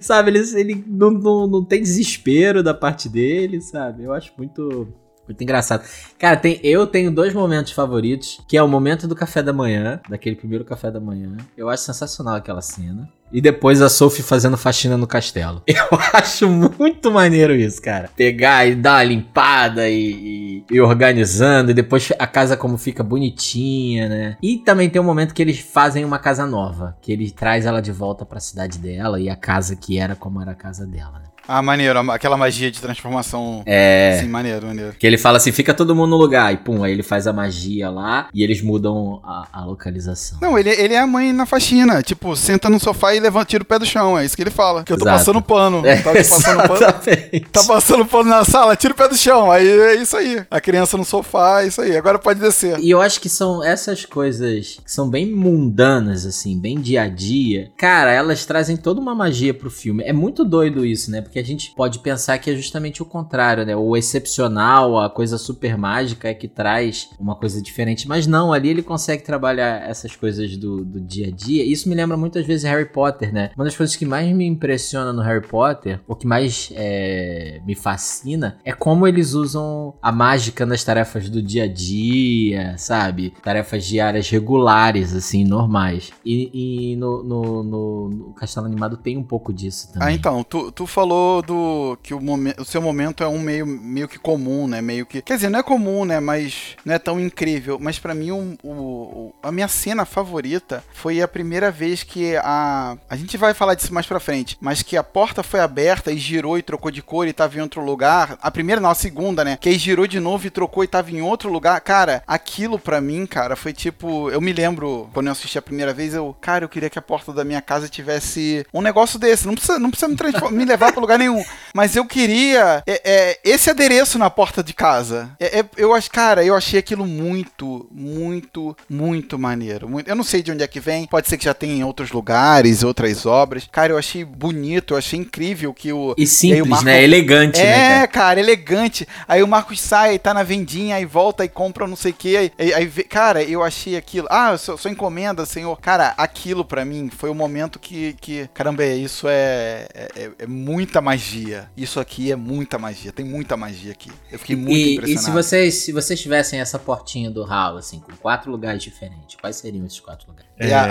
[0.00, 0.30] sabe?
[0.30, 4.04] Ele, ele não, não, não tem desespero da parte dele, sabe?
[4.04, 4.88] Eu acho muito...
[5.24, 5.84] Muito engraçado.
[6.18, 10.00] Cara, tem, eu tenho dois momentos favoritos, que é o momento do café da manhã,
[10.08, 11.36] daquele primeiro café da manhã.
[11.56, 13.08] Eu acho sensacional aquela cena.
[13.32, 15.62] E depois a Sophie fazendo faxina no castelo.
[15.66, 18.10] Eu acho muito maneiro isso, cara.
[18.14, 23.02] Pegar e dar uma limpada e, e- e organizando, e depois a casa como fica
[23.02, 24.36] bonitinha, né?
[24.42, 27.80] E também tem um momento que eles fazem uma casa nova, que ele traz ela
[27.80, 31.18] de volta pra cidade dela e a casa que era como era a casa dela,
[31.18, 31.24] né?
[31.46, 33.62] Ah, maneiro, aquela magia de transformação.
[33.66, 34.18] É.
[34.20, 34.94] Sim, maneiro, maneiro.
[34.98, 36.52] Que ele fala assim, fica todo mundo no lugar.
[36.52, 40.38] E pum, aí ele faz a magia lá e eles mudam a, a localização.
[40.40, 42.02] Não, ele, ele é a mãe na faxina.
[42.02, 44.18] Tipo, senta no sofá e levanta, tira o pé do chão.
[44.18, 44.84] É isso que ele fala.
[44.84, 45.18] Que eu tô Exato.
[45.18, 45.86] passando pano.
[45.86, 47.42] É, tá passando pano.
[47.52, 49.50] Tá passando pano na sala, tira o pé do chão.
[49.50, 50.42] Aí é isso aí.
[50.50, 51.96] A criança no sofá, é isso aí.
[51.96, 52.78] Agora pode descer.
[52.78, 57.08] E eu acho que são essas coisas que são bem mundanas, assim, bem dia a
[57.08, 57.70] dia.
[57.76, 60.04] Cara, elas trazem toda uma magia pro filme.
[60.04, 61.20] É muito doido isso, né?
[61.32, 63.74] Porque a gente pode pensar que é justamente o contrário, né?
[63.74, 68.06] O excepcional, a coisa super mágica é que traz uma coisa diferente.
[68.06, 71.64] Mas não, ali ele consegue trabalhar essas coisas do, do dia a dia.
[71.64, 73.50] Isso me lembra muitas vezes Harry Potter, né?
[73.56, 77.74] Uma das coisas que mais me impressiona no Harry Potter, o que mais é, me
[77.74, 83.32] fascina, é como eles usam a mágica nas tarefas do dia a dia, sabe?
[83.42, 86.12] Tarefas diárias regulares, assim, normais.
[86.26, 90.08] E, e no, no, no- no Castelo Animado tem um pouco disso também.
[90.08, 93.66] Ah, então, tu, tu falou do que o, momen- o seu momento é um meio,
[93.66, 94.80] meio que comum, né?
[94.82, 95.22] Meio que.
[95.22, 96.18] Quer dizer, não é comum, né?
[96.20, 97.78] Mas não é tão incrível.
[97.80, 102.96] Mas pra mim, o, o- a minha cena favorita foi a primeira vez que a.
[103.08, 104.56] A gente vai falar disso mais pra frente.
[104.60, 107.60] Mas que a porta foi aberta e girou e trocou de cor e tava em
[107.60, 108.38] outro lugar.
[108.42, 109.56] A primeira, não, a segunda, né?
[109.60, 111.80] Que aí girou de novo e trocou e tava em outro lugar.
[111.80, 114.30] Cara, aquilo pra mim, cara, foi tipo.
[114.30, 116.36] Eu me lembro quando eu assisti a primeira vez, eu.
[116.40, 119.46] Cara, eu queria que a porta da minha casa tivesse um negócio desse.
[119.46, 121.44] Não precisa, não precisa me, me levar pro lugar lugar nenhum.
[121.74, 125.30] Mas eu queria é, é, esse adereço na porta de casa.
[125.40, 129.88] É, é, eu acho, cara, eu achei aquilo muito, muito, muito maneiro.
[129.88, 131.06] Muito, eu não sei de onde é que vem.
[131.06, 133.66] Pode ser que já tenha em outros lugares, outras obras.
[133.72, 136.14] Cara, eu achei bonito, eu achei incrível que o.
[136.18, 137.02] E simples, o Marco- né?
[137.02, 137.94] Elegante, É, né?
[138.06, 138.08] cara?
[138.08, 139.08] cara, elegante.
[139.26, 142.36] Aí o Marcos sai, tá na vendinha, aí volta e compra não sei o que.
[142.36, 144.26] Aí, aí- aí cara, eu achei aquilo.
[144.30, 145.80] Ah, sua, sua encomenda, senhor.
[145.80, 148.14] Cara, aquilo pra mim foi o momento que.
[148.20, 151.68] que caramba, isso é, é, é muita magia.
[151.76, 153.12] Isso aqui é muita magia.
[153.12, 154.10] Tem muita magia aqui.
[154.30, 155.24] Eu fiquei muito E, e impressionado.
[155.26, 159.56] se vocês, se vocês tivessem essa portinha do hall, assim, com quatro lugares diferentes, quais
[159.56, 160.50] seriam esses quatro lugares?
[160.60, 160.86] E a,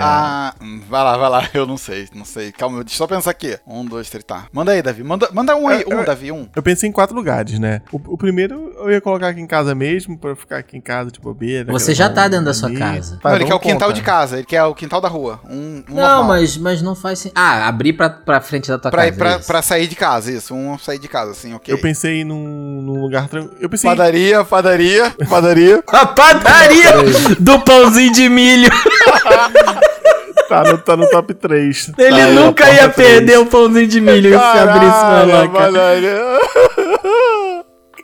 [0.50, 1.48] a- hum, vai lá, vai lá.
[1.54, 2.52] Eu não sei, não sei.
[2.52, 3.58] Calma, deixa eu só pensar aqui.
[3.66, 4.46] Um, dois, três, tá.
[4.52, 5.02] Manda aí, Davi.
[5.02, 5.82] Manda, manda um aí.
[5.82, 6.46] Eu- Um, eu- Davi, um.
[6.54, 7.80] Eu pensei em quatro lugares, né?
[7.90, 10.80] O, o primeiro eu ia colocar aqui em casa mesmo, pra eu ficar aqui em
[10.80, 11.72] casa de bobeira.
[11.72, 12.78] Você já tá dentro da sua ali.
[12.78, 13.18] casa.
[13.22, 13.92] Tá, não, ele quer então o quintal conta.
[13.94, 14.36] de casa.
[14.36, 15.40] Ele quer o quintal da rua.
[15.48, 16.24] Um, um Não, normal.
[16.24, 17.38] mas, mas não faz sentido.
[17.38, 19.16] Ah, abrir pra, pra frente da tua Pra, casa.
[19.16, 20.52] pra, pra sair de casa, isso.
[20.52, 21.72] Um sair de casa, assim, ok.
[21.72, 23.56] Eu pensei num, num lugar tranquilo.
[23.60, 23.88] Eu pensei.
[23.88, 25.82] Padaria, padaria, padaria.
[25.86, 26.90] A padaria
[27.38, 28.68] do pãozinho de milho.
[30.48, 31.92] Tá no, tá no top 3.
[31.96, 35.48] Ele tá aí, nunca a ia perder o pãozinho de milho se abrisse pra lá,
[35.48, 35.50] cara.
[35.50, 36.20] padaria.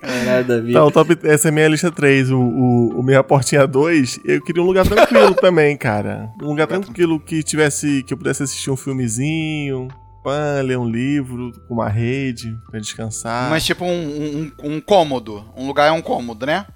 [0.01, 0.73] Caralho, Davi.
[0.73, 2.31] Tá, o top, essa é a minha lista 3.
[2.31, 6.31] O, o, o minha portinha 2, eu queria um lugar tranquilo também, cara.
[6.43, 8.03] Um lugar tranquilo que tivesse.
[8.05, 9.89] que eu pudesse assistir um filmezinho,
[10.23, 13.51] pã, ler um livro, com uma rede, pra descansar.
[13.51, 15.45] Mas tipo um, um, um cômodo.
[15.57, 16.67] Um lugar é um cômodo, né?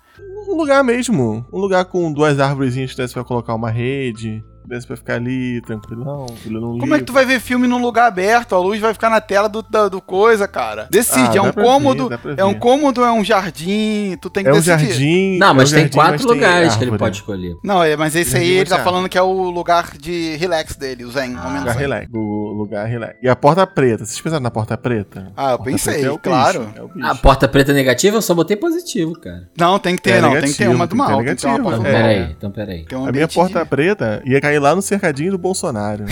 [0.49, 1.47] Um lugar mesmo.
[1.53, 4.45] Um lugar com duas árvorezinhas que desse pra colocar uma rede.
[4.67, 8.07] Desse pra ficar ali, tranquilão, um Como é que tu vai ver filme num lugar
[8.07, 8.55] aberto?
[8.55, 10.87] A luz vai ficar na tela do, da- do coisa, cara.
[10.91, 14.17] Decide, Ah, é um cômodo, ver, é um cômodo é um jardim?
[14.21, 14.87] Tu tem que É um decidir.
[14.89, 15.39] jardim.
[15.39, 17.57] Não, é um mas tem jardim, quatro mas tem lugares que ele pode escolher.
[17.63, 21.05] Não, é, mas esse aí ele tá falando que é o lugar de relax dele,
[21.05, 22.09] o zen, momento Lugar relax.
[22.13, 23.17] O lugar relax.
[23.23, 24.05] E a porta preta.
[24.05, 25.33] Vocês pensaram na porta preta?
[25.37, 26.61] Ah, eu Porta pensei, é o claro.
[26.61, 27.07] bicho, é o bicho.
[27.07, 29.49] A porta preta negativa eu só botei positivo, cara.
[29.59, 31.09] Não, tem que ter, É não, tem que ter negativo, uma do tem mal.
[31.25, 32.03] Tem que ter uma negativo, porta Então, É.
[32.03, 32.85] peraí, então peraí.
[32.85, 36.05] Tem um a minha porta preta ia cair lá no cercadinho do Bolsonaro.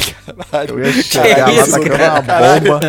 [0.50, 0.78] Caralho.
[0.78, 2.12] Eu ia chegar lá, isso, cara?
[2.20, 2.80] uma bomba.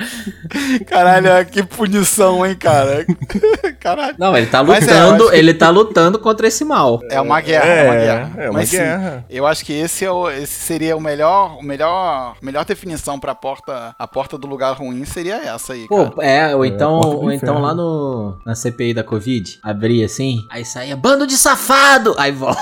[0.86, 3.04] Caralho, que punição, hein, cara.
[3.80, 4.14] Caralho.
[4.18, 7.00] Não, ele tá é, lutando, que- ele tá lutando contra esse mal.
[7.10, 8.32] É uma guerra, é, uma guerra.
[8.36, 9.24] É, uma Mas sim, guerra.
[9.30, 13.34] eu acho que esse, é o, esse seria o melhor, o melhor, melhor definição pra
[13.34, 16.26] porta, a porta do lugar ruim seria essa aí, Pô, cara.
[16.28, 20.64] é, ou É, então, ou então lá no na CPI da Covid, abria assim, aí
[20.64, 22.60] saía bando de safado, aí volta.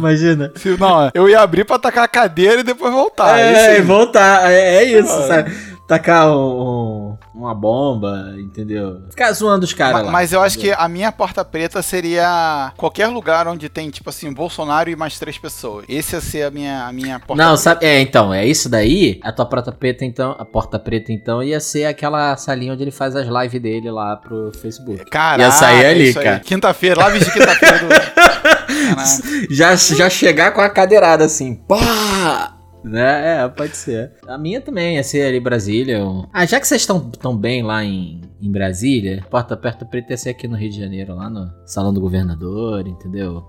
[0.00, 0.52] Imagina.
[0.56, 3.38] Se- Não, eu ia abrir pra tacar a cadeira e depois voltar.
[3.38, 5.52] é, e voltar, é, é isso, sabe?
[5.86, 9.00] Tacar um- um- uma bomba, entendeu?
[9.10, 10.10] Ficar zoando os caras lá.
[10.12, 14.32] Mas eu acho que a minha porta preta seria qualquer lugar onde tem, tipo assim,
[14.32, 15.84] Bolsonaro e mais três pessoas.
[15.88, 17.62] Esse ia ser a minha, a minha porta Não, preta.
[17.62, 19.18] sabe, é, então, é isso daí.
[19.24, 22.92] A tua porta preta, então, a porta preta, então, ia ser aquela salinha onde ele
[22.92, 25.04] faz as lives dele lá pro Facebook.
[25.10, 26.24] Caraca, Ia sair ali, isso aí.
[26.24, 26.38] cara.
[26.38, 27.78] Quinta-feira, live de quinta-feira.
[27.78, 28.59] do...
[29.50, 32.59] Já, já chegar com a cadeirada assim, pá!
[32.84, 33.42] Né?
[33.44, 34.12] É, pode ser.
[34.26, 36.04] A minha também ia ser ali Brasília.
[36.04, 40.12] um- Ah, já que vocês estão tão bem lá em, em Brasília, porta perto preta
[40.12, 43.44] ia ser aqui no Rio de Janeiro, lá no Salão do Governador, entendeu?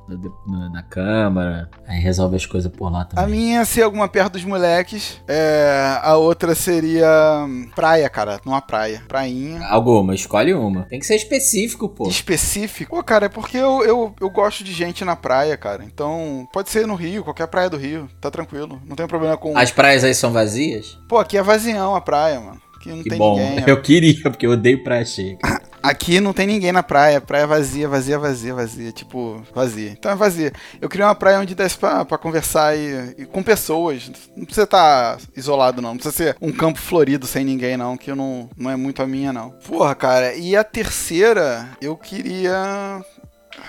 [0.47, 1.69] Na, na- Câmara.
[1.87, 3.27] Aí resolve as coisas por lá A também.
[3.39, 5.21] minha ia ser alguma perto dos moleques.
[5.27, 8.41] É, a outra seria hum, praia, cara.
[8.45, 9.01] Numa praia.
[9.07, 9.65] Prainha.
[9.67, 10.83] Alguma, escolhe uma.
[10.83, 12.07] Tem que ser específico, pô.
[12.09, 12.95] Específico?
[12.95, 15.83] Pô, cara, é porque eu, eu, eu gosto de gente na praia, cara.
[15.85, 18.09] Então, pode ser no Rio, qualquer praia do Rio.
[18.19, 18.81] Tá tranquilo.
[18.85, 19.57] Não tem problema com.
[19.57, 20.97] As praias aí são vazias?
[21.07, 22.61] Pô, aqui é vazião a praia, mano.
[22.75, 23.37] Aqui não Que tem bom.
[23.37, 23.63] ninguém.
[23.69, 25.37] Eu queria, porque eu odeio praia cheia.
[25.83, 27.19] Aqui não tem ninguém na praia.
[27.19, 28.91] Praia vazia, vazia, vazia, vazia.
[28.91, 29.89] Tipo, vazia.
[29.89, 30.53] Então é vazia.
[30.79, 34.11] Eu queria uma praia onde desse pra, pra conversar e, e com pessoas.
[34.35, 35.89] Não precisa estar isolado, não.
[35.89, 37.97] Não precisa ser um campo florido sem ninguém, não.
[37.97, 39.49] Que não, não é muito a minha, não.
[39.67, 40.35] Porra, cara.
[40.35, 43.03] E a terceira, eu queria.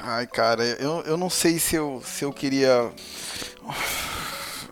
[0.02, 2.90] Ai, cara, eu, eu não sei se eu, se eu queria.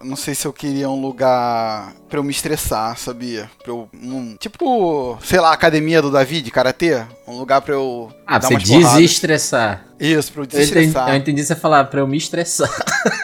[0.03, 3.51] Não sei se eu queria um lugar pra eu me estressar, sabia?
[3.63, 3.87] Pra eu.
[4.03, 7.03] um- tipo, sei lá, academia do Davi de karatê.
[7.29, 8.11] Um lugar pra eu.
[8.27, 9.85] Ah, dar você desestressar.
[10.01, 11.09] Isso, pra eu Eu entendi, desestressar.
[11.11, 12.71] eu entendi você falar pra eu me estressar.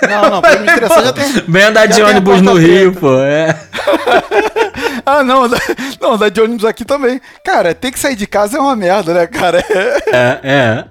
[0.07, 1.25] Não, não, pra eu me estressar já tem.
[1.49, 3.21] Vem andar de ônibus no Rio, pô.
[3.21, 3.59] É.
[5.05, 5.59] Ah, não, da-
[6.01, 7.21] não, da de ônibus aqui também.
[7.45, 9.59] Cara, ter que sair de casa é uma merda, né, cara?
[9.61, 10.85] É, é.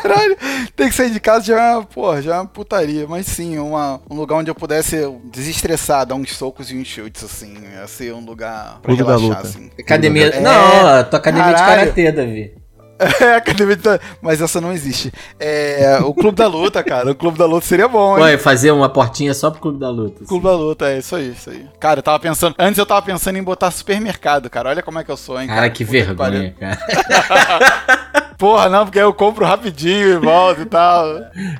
[0.00, 0.36] Caralho,
[0.76, 3.06] ter que sair de casa já é uma, porra, já é uma putaria.
[3.08, 7.24] Mas sim, uma, um lugar onde eu pudesse desestressar, dar uns socos e uns chutes,
[7.24, 7.54] assim.
[7.74, 9.48] Ia ser um lugar pra Clube da relaxar, luta.
[9.48, 9.70] assim.
[9.78, 10.26] Academia.
[10.28, 11.80] É, não, a tua academia caralho.
[11.80, 12.61] de karatê, Davi.
[13.22, 13.82] É, Academia de...
[14.20, 15.12] Mas essa não existe.
[15.38, 17.10] É, o Clube da Luta, cara.
[17.10, 18.24] O Clube da Luta seria bom, hein?
[18.24, 20.16] Ué, fazer uma portinha só pro Clube da Luta.
[20.18, 20.26] assim.
[20.26, 21.66] Clube da Luta, é isso aí, isso aí.
[21.78, 22.54] Cara, eu tava pensando.
[22.58, 24.68] Antes eu tava pensando em botar supermercado, cara.
[24.70, 25.46] Olha como é que eu sou, hein?
[25.48, 26.40] Cara, que Puta pariu.
[26.40, 26.78] vergonha, cara.
[28.42, 31.06] Porra, não, porque aí eu compro rapidinho e volto e tal.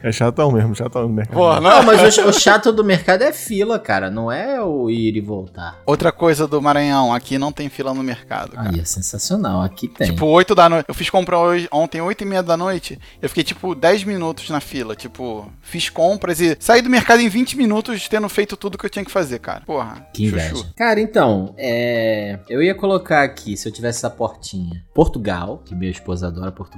[0.02, 1.36] É chatão mesmo, chatão no mercado.
[1.36, 1.82] Porra, Não, não.
[1.84, 4.10] mas o, o chato do mercado é fila, cara.
[4.10, 5.80] Não é o ir e voltar.
[5.86, 8.70] Outra coisa do Maranhão, aqui não tem fila no mercado, cara.
[8.70, 9.62] Aí é sensacional.
[9.62, 10.08] Aqui tem.
[10.08, 10.86] Tipo, 8 da noite.
[10.88, 12.98] Eu fiz compra hoje, ontem, 8 e meia da noite.
[13.22, 14.96] Eu fiquei, tipo, 10 minutos na fila.
[14.96, 18.90] Tipo, fiz compras e saí do mercado em 20 minutos, tendo feito tudo que eu
[18.90, 19.62] tinha que fazer, cara.
[19.64, 20.66] Porra, Que inveja.
[20.76, 22.40] Cara, então, é...
[22.48, 26.71] eu ia colocar aqui, se eu tivesse essa portinha, Portugal, que minha esposa adora Portugal.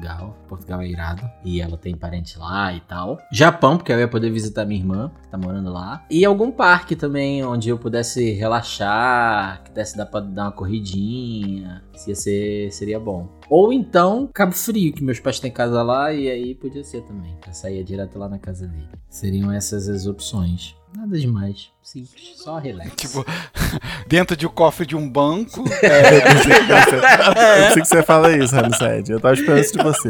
[0.48, 1.28] Portugal é irado.
[1.44, 3.18] E ela tem parente lá e tal.
[3.32, 6.04] Japão, porque eu ia poder visitar minha irmã, que tá morando lá.
[6.10, 11.82] E algum parque também, onde eu pudesse relaxar, que desse dar pra dar uma corridinha.
[12.06, 13.28] Ia ser, seria bom.
[13.48, 17.36] Ou então, Cabo Frio, que meus pais têm casa lá, e aí podia ser também.
[17.46, 18.88] Eu saía direto lá na casa dele.
[19.08, 20.76] Seriam essas as opções.
[20.96, 21.73] Nada demais.
[21.84, 22.32] Simples.
[22.36, 22.90] Só relax.
[22.96, 23.24] Tipo,
[24.08, 25.62] dentro de um cofre de um banco.
[25.82, 29.10] É, eu pensei, que você- eu pensei que você ia falar isso, Ramsed.
[29.12, 30.08] Eu tava esperando isso de você.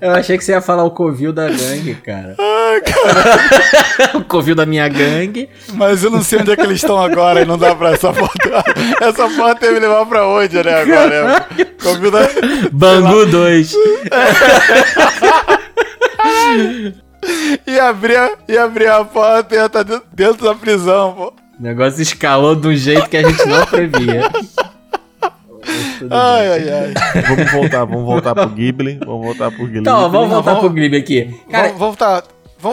[0.00, 2.36] Eu achei que você ia falar o covil da gangue, cara.
[4.14, 5.48] o covil da minha gangue.
[5.72, 8.12] Mas eu não sei onde é que eles estão agora e não dá pra essa
[8.12, 8.34] foto.
[9.00, 11.46] Essa foto ia me levar pra onde, né, agora?
[11.58, 12.28] É, convida...
[12.72, 13.74] Bangu 2.
[17.66, 21.32] E abrir, a- e abrir a porta e ia estar dentro, dentro da prisão, pô.
[21.58, 24.28] O negócio escalou de um jeito que a gente não previa.
[26.10, 27.22] Ai, ai, ai.
[27.28, 28.98] Vamos voltar, vamos voltar pro Ghibli.
[29.04, 29.80] Vamos voltar pro Ghibli.
[29.80, 31.34] Então, vamos voltar vamos- pro Glib aqui.
[31.50, 32.22] Cara, Vamos voltar.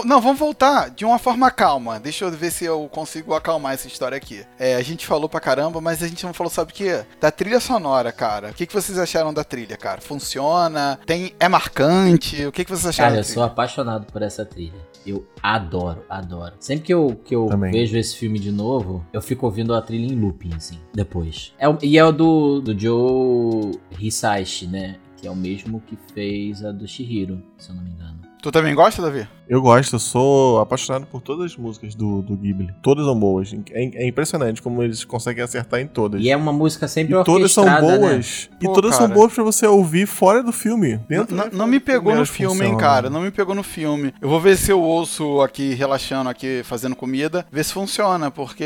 [0.06, 2.00] Não, vamos voltar de uma forma calma.
[2.00, 4.44] Deixa eu ver se eu consigo acalmar essa história aqui.
[4.58, 7.04] É, a gente falou pra caramba, mas a gente não falou, sabe o quê?
[7.20, 8.50] Da trilha sonora, cara.
[8.50, 10.02] O que, que vocês acharam da trilha, cara?
[10.02, 11.00] Funciona?
[11.06, 12.46] Tem, é marcante?
[12.46, 14.80] O que, que vocês acharam Cara, eu sou apaixonado por essa trilha.
[15.06, 16.54] Eu adoro, adoro.
[16.60, 17.72] Sempre que eu, que eu Também.
[17.72, 21.54] vejo esse filme de novo, eu fico ouvindo a trilha em looping, assim, depois.
[21.58, 24.98] É, o- e é o do, do Joe Hisaishi, né?
[25.18, 28.20] Que é o mesmo que fez a do Shihiro, se eu não me engano.
[28.42, 29.28] Tu também gosta, Davi?
[29.52, 32.74] Eu gosto, eu sou apaixonado por todas as músicas do, do Ghibli.
[32.82, 33.54] Todas são boas.
[33.72, 36.22] É, é impressionante como eles conseguem acertar em todas.
[36.22, 37.82] E é uma música sempre E todas são né?
[37.82, 38.50] boas.
[38.62, 39.14] E Pô, todas são cara.
[39.14, 41.02] boas pra você ouvir fora do filme.
[41.10, 42.78] Dentro Não, do não me pegou no filme, hein, funcionam.
[42.78, 43.10] cara.
[43.10, 44.14] Não me pegou no filme.
[44.22, 48.64] Eu vou ver se eu ouço aqui, relaxando aqui, fazendo comida, ver se funciona, porque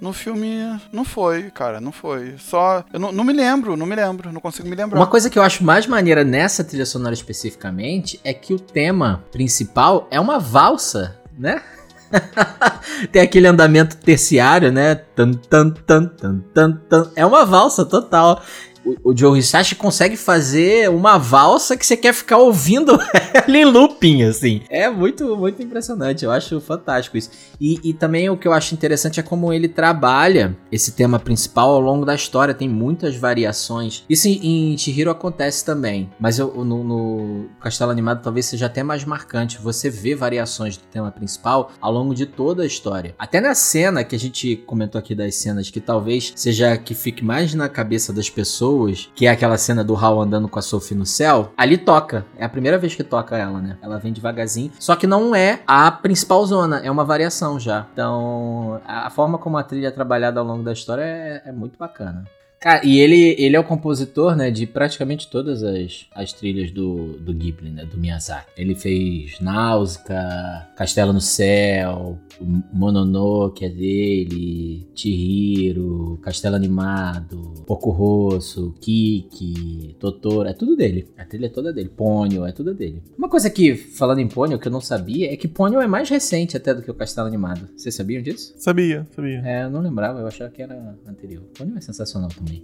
[0.00, 0.58] no filme
[0.92, 2.34] não foi, cara, não foi.
[2.38, 2.82] Só.
[2.92, 4.98] Eu não, não me lembro, não me lembro, não consigo me lembrar.
[4.98, 9.22] Uma coisa que eu acho mais maneira nessa trilha sonora especificamente é que o tema
[9.30, 11.62] principal é uma valsa, né?
[13.12, 14.94] Tem aquele andamento terciário, né?
[14.94, 16.06] Tan, tan, tan,
[16.54, 17.10] tan, tan.
[17.14, 18.42] É uma valsa total.
[19.02, 22.98] O, Joe Hisashi consegue fazer uma valsa que você quer ficar ouvindo
[23.32, 24.62] ela em looping, assim.
[24.68, 26.24] É muito, muito impressionante.
[26.24, 27.30] Eu acho fantástico isso.
[27.60, 31.70] E, e também o que eu acho interessante é como ele trabalha esse tema principal
[31.70, 32.54] ao longo da história.
[32.54, 34.04] Tem muitas variações.
[34.08, 36.10] Isso em, em Chihiro acontece também.
[36.18, 39.58] Mas eu, no, no Castelo Animado talvez seja até mais marcante.
[39.58, 43.14] Você vê variações do tema principal ao longo de toda a história.
[43.18, 46.94] Até na cena que a gente comentou aqui das cenas que talvez seja a que
[46.94, 48.77] fique mais na cabeça das pessoas,
[49.14, 52.24] que é aquela cena do Hal andando com a Sophie no céu, ali toca.
[52.36, 53.76] É a primeira vez que toca ela, né?
[53.82, 54.70] Ela vem devagarzinho.
[54.78, 57.86] Só que não é a principal zona, é uma variação já.
[57.92, 61.52] Então, a a forma como a trilha é trabalhada ao longo da história é, é
[61.52, 62.24] muito bacana.
[62.60, 67.14] Cara, e ele, ele é o compositor, né, de praticamente todas as, as trilhas do,
[67.18, 68.50] do Ghibli, né, do Miyazaki.
[68.56, 72.18] Ele fez Náusea, Castelo no Céu,
[72.72, 81.08] Mononoke é dele, Chihiro, Castelo Animado, Porco Rosso, Kiki, Totoro, é tudo dele.
[81.16, 81.88] A trilha é toda dele.
[81.88, 83.02] Ponyo, é tudo dele.
[83.16, 86.08] Uma coisa que, falando em Ponyo, que eu não sabia, é que Ponyo é mais
[86.08, 87.68] recente até do que o Castelo Animado.
[87.76, 88.54] Vocês sabiam disso?
[88.56, 89.42] Sabia, sabia.
[89.44, 91.42] É, eu não lembrava, eu achava que era anterior.
[91.56, 92.62] Ponyo é sensacional também.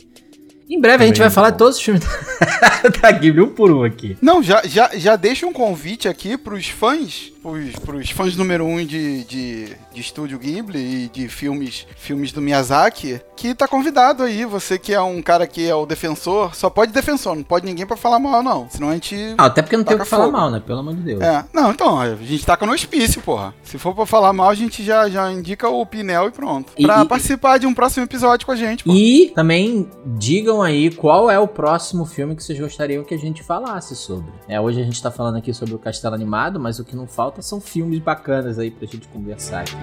[0.68, 3.50] Em breve a gente Também vai falar de todos os filmes da, da Ghibli, um
[3.50, 4.16] por um aqui.
[4.20, 8.84] Não, já, já, já deixa um convite aqui pros fãs, pros, pros fãs número um
[8.84, 14.44] de, de, de estúdio Ghibli e de filmes, filmes do Miyazaki, que tá convidado aí.
[14.46, 17.86] Você que é um cara que é o defensor, só pode defensor, não pode ninguém
[17.86, 18.68] pra falar mal, não.
[18.70, 19.16] Senão a gente.
[19.36, 20.62] Ah, até porque não tem o que falar mal, né?
[20.64, 21.20] Pelo amor de Deus.
[21.20, 23.54] É, não, então, a gente taca no hospício, porra.
[23.62, 26.72] Se for pra falar mal, a gente já, já indica o Pinel e pronto.
[26.78, 28.92] E- Pra e- participar de um próximo episódio com a gente, pô.
[28.92, 33.42] E também digam aí qual é o próximo filme que vocês gostariam que a gente
[33.42, 34.32] falasse sobre.
[34.48, 37.06] É, hoje a gente tá falando aqui sobre o Castelo Animado, mas o que não
[37.06, 39.74] falta pauta são filmes bacanas aí pra gente conversar aqui.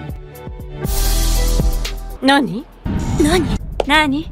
[2.22, 2.64] Nani?
[3.20, 3.48] Nani?
[3.86, 4.30] Nani?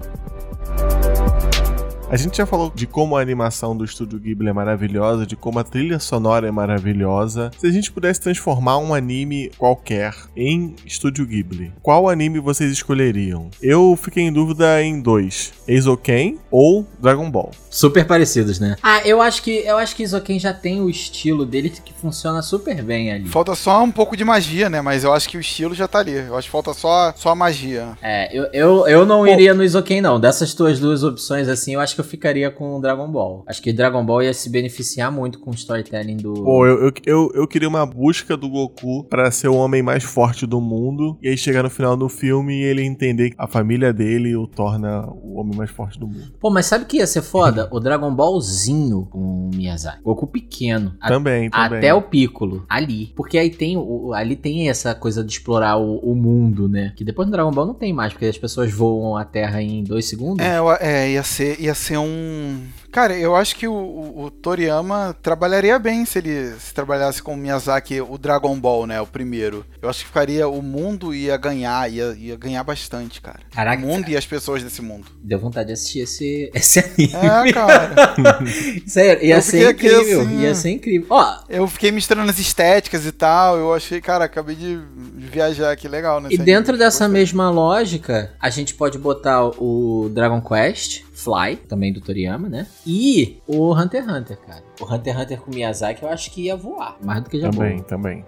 [2.11, 5.61] A gente já falou de como a animação do estúdio Ghibli é maravilhosa, de como
[5.61, 7.53] a trilha sonora é maravilhosa.
[7.57, 13.49] Se a gente pudesse transformar um anime qualquer em estúdio Ghibli, qual anime vocês escolheriam?
[13.63, 17.53] Eu fiquei em dúvida em dois: Eizouken ou Dragon Ball.
[17.71, 18.75] Super parecidos, né?
[18.83, 22.43] Ah, eu acho que eu acho que Isoken já tem o estilo dele que funciona
[22.43, 23.29] super bem ali.
[23.29, 24.81] Falta só um pouco de magia, né?
[24.81, 26.15] Mas eu acho que o estilo já tá ali.
[26.15, 27.91] Eu acho que falta só, só a magia.
[28.03, 30.19] É, eu, eu, eu não iria no Isoken, não.
[30.19, 33.45] Dessas tuas duas opções, assim, eu acho que eu ficaria com o Dragon Ball.
[33.47, 36.35] Acho que Dragon Ball ia se beneficiar muito com o storytelling do.
[36.35, 40.05] Pô, eu, eu, eu, eu queria uma busca do Goku pra ser o homem mais
[40.05, 41.17] forte do mundo.
[41.23, 44.47] E aí chegar no final do filme e ele entender que a família dele o
[44.47, 46.33] torna o homem mais forte do mundo.
[46.41, 47.69] Pô, mas sabe o que ia ser foda?
[47.71, 50.03] o Dragon Ballzinho com o Miyazaki.
[50.03, 50.95] Goku pequeno.
[51.01, 51.79] A- Também, também.
[51.79, 53.13] Até o Piccolo, ali.
[53.17, 56.93] Porque aí tem o, ali tem essa coisa de explorar o, o mundo, né?
[56.97, 59.83] Que depois no Dragon Ball não tem mais, porque as pessoas voam a Terra em
[59.85, 60.45] dois segundos.
[60.45, 62.65] É, é ia, ser, ia ser um.
[62.93, 67.35] Cara, eu acho que o, o- o Toriyama trabalharia bem se ele se trabalhasse com
[67.35, 69.01] o Miyazaki, o Dragon Ball, né?
[69.01, 69.65] O primeiro.
[69.81, 70.49] Eu acho que ficaria.
[70.49, 73.39] O mundo ia ganhar, ia, ia ganhar bastante, cara.
[73.53, 75.07] Caraca, o mundo e as pessoas desse mundo.
[75.23, 77.49] deu vontade de assistir esse, esse anime.
[77.49, 77.95] É, cara.
[78.87, 80.21] Sério, ia Eu ser incrível.
[80.23, 80.55] assim, ia é.
[80.55, 81.07] ser incrível.
[81.11, 83.57] Ó, Eu fiquei misturando as estéticas e tal.
[83.57, 84.81] Eu achei, cara, acabei de
[85.17, 86.29] viajar aqui legal, né?
[86.33, 92.01] E dentro dessa mesma lógica, a gente pode botar o Dragon Quest, Fly, também do
[92.01, 92.67] Toriyama, né?
[92.87, 94.63] E o Hunter x Hunter, cara.
[94.81, 97.51] O Hunter x Hunter com Miyazaki eu acho que ia voar, mais do que já
[97.51, 97.85] Também, voou.
[97.85, 98.25] também.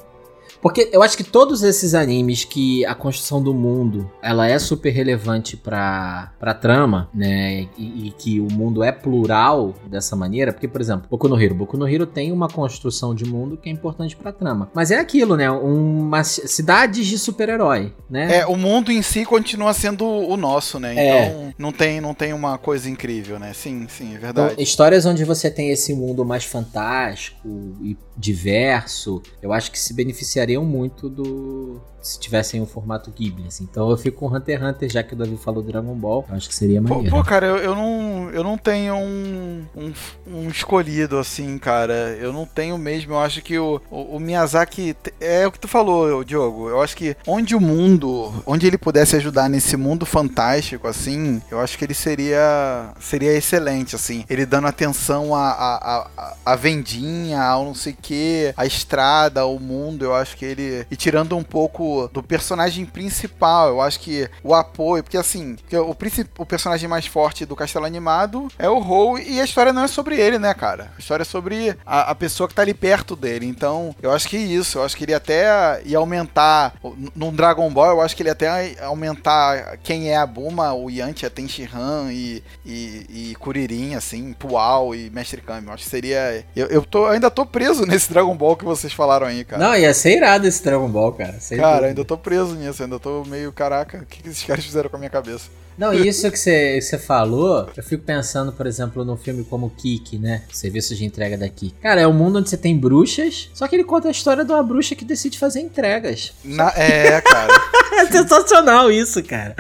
[0.60, 4.90] Porque eu acho que todos esses animes que a construção do mundo, ela é super
[4.90, 7.66] relevante pra, pra trama, né?
[7.76, 10.52] E, e que o mundo é plural dessa maneira.
[10.52, 11.54] Porque, por exemplo, Boku no Hero.
[11.54, 14.70] Boku no Hero tem uma construção de mundo que é importante pra trama.
[14.74, 15.50] Mas é aquilo, né?
[15.50, 18.38] Uma cidades de super-herói, né?
[18.38, 20.94] É, o mundo em si continua sendo o nosso, né?
[20.96, 21.26] É.
[21.26, 23.52] Então não, tem, não tem uma coisa incrível, né?
[23.52, 24.62] Sim, sim, é Então, verdade.
[24.62, 27.48] histórias onde você tem esse mundo mais fantástico
[27.82, 29.92] e diverso, eu acho que se
[30.32, 31.80] beneficiariam muito do.
[32.00, 33.62] Se tivessem o formato Ghibli, assim.
[33.70, 36.24] Então eu fico com Hunter x Hunter, já que o Davi falou Dragon Ball.
[36.28, 37.14] Eu acho que seria Pô, maneiro.
[37.14, 39.92] pô, cara, eu, eu não, eu não tenho um, um,
[40.26, 42.16] um escolhido assim, cara.
[42.18, 43.12] Eu não tenho mesmo.
[43.12, 46.68] Eu acho que o, o, o Miyazaki é o que tu falou, Diogo.
[46.68, 51.60] Eu acho que onde o mundo, onde ele pudesse ajudar nesse mundo fantástico, assim, eu
[51.60, 54.24] acho que ele seria seria excelente, assim.
[54.28, 58.66] Ele dando atenção à a, a, a, a vendinha, ao não sei o que, a
[58.66, 60.04] estrada, ao mundo.
[60.04, 63.68] Eu acho que ele e tirando um pouco do personagem principal.
[63.68, 65.96] Eu acho que o apoio, porque assim, o,
[66.38, 69.88] o personagem mais forte do Castelo Animado é o Rou e a história não é
[69.88, 70.92] sobre ele, né, cara?
[70.96, 73.46] A história é sobre a, a pessoa que tá ali perto dele.
[73.46, 74.78] Então, eu acho que é isso.
[74.78, 76.74] Eu acho que ele até ia aumentar.
[77.14, 80.90] Num Dragon Ball, eu acho que ele até ia aumentar quem é a Buma, o
[80.90, 85.66] Yantia, Tenshinhan e, e, e Kuririn, assim, Pual e Mestre Kami.
[85.66, 86.44] Eu acho que seria.
[86.54, 89.62] Eu, eu tô, ainda tô preso nesse Dragon Ball que vocês falaram aí, cara.
[89.62, 91.40] Não, ia ser irado esse Dragon Ball, cara.
[91.40, 91.88] Sem Cara, dúvida.
[91.88, 94.96] ainda tô preso nisso, ainda tô meio, caraca, o que, que esses caras fizeram com
[94.96, 95.50] a minha cabeça?
[95.76, 99.70] Não, isso que você que você falou, eu fico pensando, por exemplo, num filme como
[99.70, 100.42] Kik, né?
[100.52, 101.74] Serviço de entrega da Kik.
[101.82, 104.52] Cara, é um mundo onde você tem bruxas, só que ele conta a história de
[104.52, 106.32] uma bruxa que decide fazer entregas.
[106.44, 107.52] Na- é, cara.
[107.94, 109.54] É sensacional isso, cara.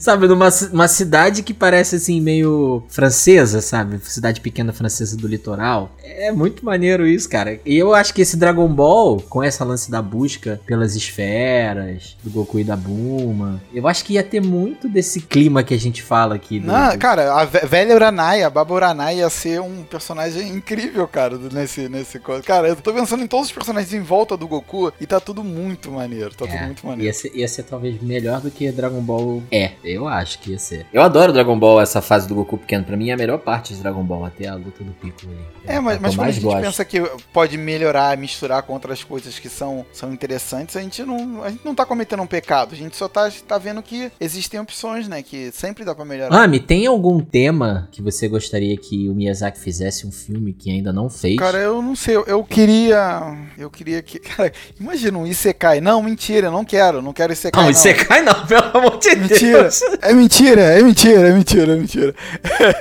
[0.00, 4.00] Sabe, numa uma cidade que parece assim meio francesa, sabe?
[4.02, 5.94] Cidade pequena francesa do litoral.
[6.02, 7.60] É muito maneiro isso, cara.
[7.64, 12.30] E eu acho que esse Dragon Ball, com essa lance da busca pelas esferas, do
[12.30, 16.02] Goku e da Bulma, eu acho que ia ter muito desse clima que a gente
[16.02, 16.58] fala aqui.
[16.60, 20.48] do- Não, do- cara, a ve- velha Uranai, a Baba Uranai ia ser um personagem
[20.48, 22.42] incrível, cara, do- nesse, nesse coisa.
[22.42, 25.42] Cara, eu tô pensando em todos os personagens em volta do Goku e tá tudo
[25.44, 27.04] muito maneiro, tá tudo É, muito maneiro.
[27.06, 29.72] Ia ser, ia ser talvez melhor do que Dragon Ball é.
[29.84, 30.86] Eu acho que ia ser.
[30.92, 32.84] Eu adoro Dragon Ball, essa fase do Goku pequeno.
[32.84, 35.46] Pra mim é a melhor parte de Dragon Ball, até a luta do Piccolo ali.
[35.66, 36.60] É, mas, que mas eu quando a mais gente gosto.
[36.60, 37.00] pensa que
[37.32, 41.64] pode melhorar, misturar com outras coisas que são, são interessantes, a gente, não, a gente
[41.64, 45.22] não tá cometendo um pecado, a gente só tá, tá vendo que existem opções, né,
[45.22, 46.34] que sempre dá pra melhorar.
[46.36, 50.92] Rami, tem algum tema que você gostaria que o Miyazaki fizesse um filme que ainda
[50.92, 51.36] não fez?
[51.36, 53.36] Cara, eu não sei, eu, eu queria.
[53.58, 54.18] Eu queria que.
[54.36, 55.80] Cara, imagina um Isekai.
[55.80, 57.62] Não, mentira, eu não quero, não quero Isekai.
[57.64, 59.80] não, Não, cai não, pelo amor de Mentira, Deus.
[60.02, 62.14] é mentira, é mentira, é mentira, é mentira.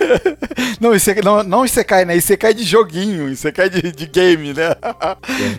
[0.80, 2.16] não, Isekai, não, não Isekai, né?
[2.16, 4.76] Isekai de joguinho, Isekai de, de game, né?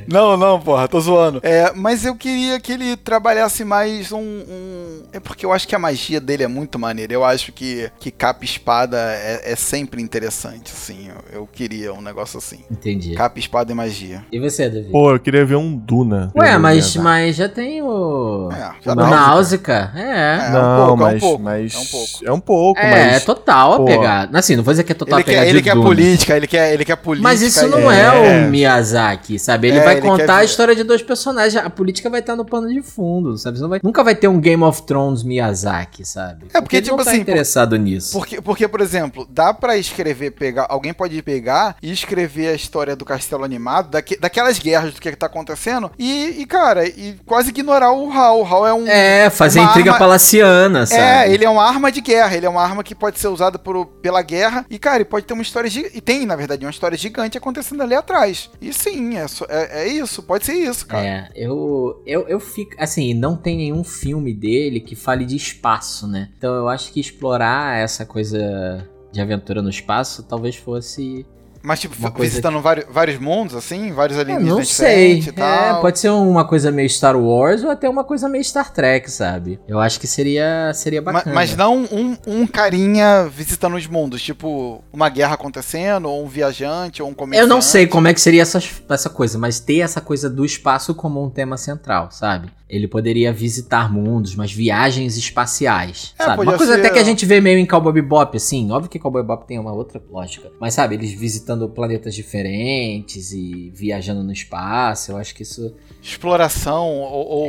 [0.08, 1.40] não, não, porra, tô zoando.
[1.42, 5.74] É, mas eu queria que ele trabalhasse mais um, um- É porque eu acho que
[5.74, 6.95] a magia dele é muito maneira.
[6.96, 7.12] Maneiro.
[7.12, 11.08] Eu acho que, que capa e espada é, é sempre interessante, assim.
[11.32, 12.60] Eu, eu queria um negócio assim.
[12.70, 13.14] Entendi.
[13.14, 14.24] Capa, espada e magia.
[14.32, 14.88] E você, Davi?
[14.90, 16.32] Pô, eu queria ver um Duna.
[16.34, 18.48] Ué, mas, mas já tem o.
[18.50, 19.06] É, o já dá.
[19.10, 19.92] Náusica.
[19.94, 20.16] É.
[20.46, 22.08] É, Não, um pouco, é um mas, pouco, mas é um pouco.
[22.24, 23.22] É um pouco, É, mas...
[23.22, 24.38] é total a pegada.
[24.38, 25.86] Assim, não vou dizer que é total Ele a pegada quer, ele de quer Duna.
[25.86, 27.28] política, ele quer, ele quer política.
[27.28, 28.00] Mas isso não É.
[28.42, 29.68] é, o Miyazaki, sabe?
[29.68, 31.56] Ele É, vai ele quer contar a ver- história de dois personagens.
[31.62, 33.58] A política vai estar no pano de fundo, sabe?
[33.58, 36.46] Você não vai- nunca vai ter um Game of Thrones Miyazaki, sabe?
[36.54, 38.12] É, porque, ele não tipo tá assim, interessado nisso.
[38.12, 40.66] Porque, porque, por exemplo, dá pra escrever, pegar.
[40.68, 45.10] Alguém pode pegar e escrever a história do castelo animado, daque- daquelas guerras do que,
[45.10, 48.40] que tá acontecendo, e, e, cara, e quase ignorar o Hal.
[48.40, 48.86] O Hal é um.
[48.86, 51.00] É, fazer uma intriga arma- palaciana, sabe?
[51.00, 53.58] É, ele é uma arma de guerra, ele é uma arma que pode ser usada
[53.58, 54.64] por, pela guerra.
[54.68, 55.66] E, cara, ele pode ter uma história.
[55.68, 58.50] E tem, na verdade, uma história gigante acontecendo ali atrás.
[58.60, 61.04] E sim, é, é, é isso, pode ser isso, cara.
[61.06, 62.72] É, eu, eu, eu fico.
[62.78, 66.28] Assim, não tem nenhum filme dele que fale de espaço, né?
[66.38, 71.26] Então eu acho que explorar essa coisa de aventura no espaço talvez fosse.
[71.66, 75.20] Mas, tipo, Uma coisa visitando vários, vários mundos, assim, vários Eu alienígenas não sei.
[75.36, 79.10] É, pode ser uma coisa meio Star Wars ou até uma coisa meio Star Trek,
[79.10, 79.58] sabe?
[79.66, 81.34] Eu acho que seria, seria bacana.
[81.34, 87.02] Mas não um, um carinha visitando os mundos, tipo uma guerra acontecendo, ou um viajante,
[87.02, 87.50] ou um comerciante.
[87.50, 90.44] Eu não sei como é que seria essa, essa coisa, mas ter essa coisa do
[90.44, 92.48] espaço como um tema central, sabe?
[92.68, 96.42] Ele poderia visitar mundos, mas viagens espaciais, É, sabe?
[96.42, 98.72] Uma coisa ser- até que a gente vê meio em Cowboy Bebop, assim.
[98.72, 100.50] Óbvio que Cowboy Bebop tem uma outra lógica.
[100.60, 105.12] Mas, sabe, eles visitando planetas diferentes e viajando no espaço.
[105.12, 107.26] Eu acho que isso, Exploração, ou.
[107.26, 107.46] ou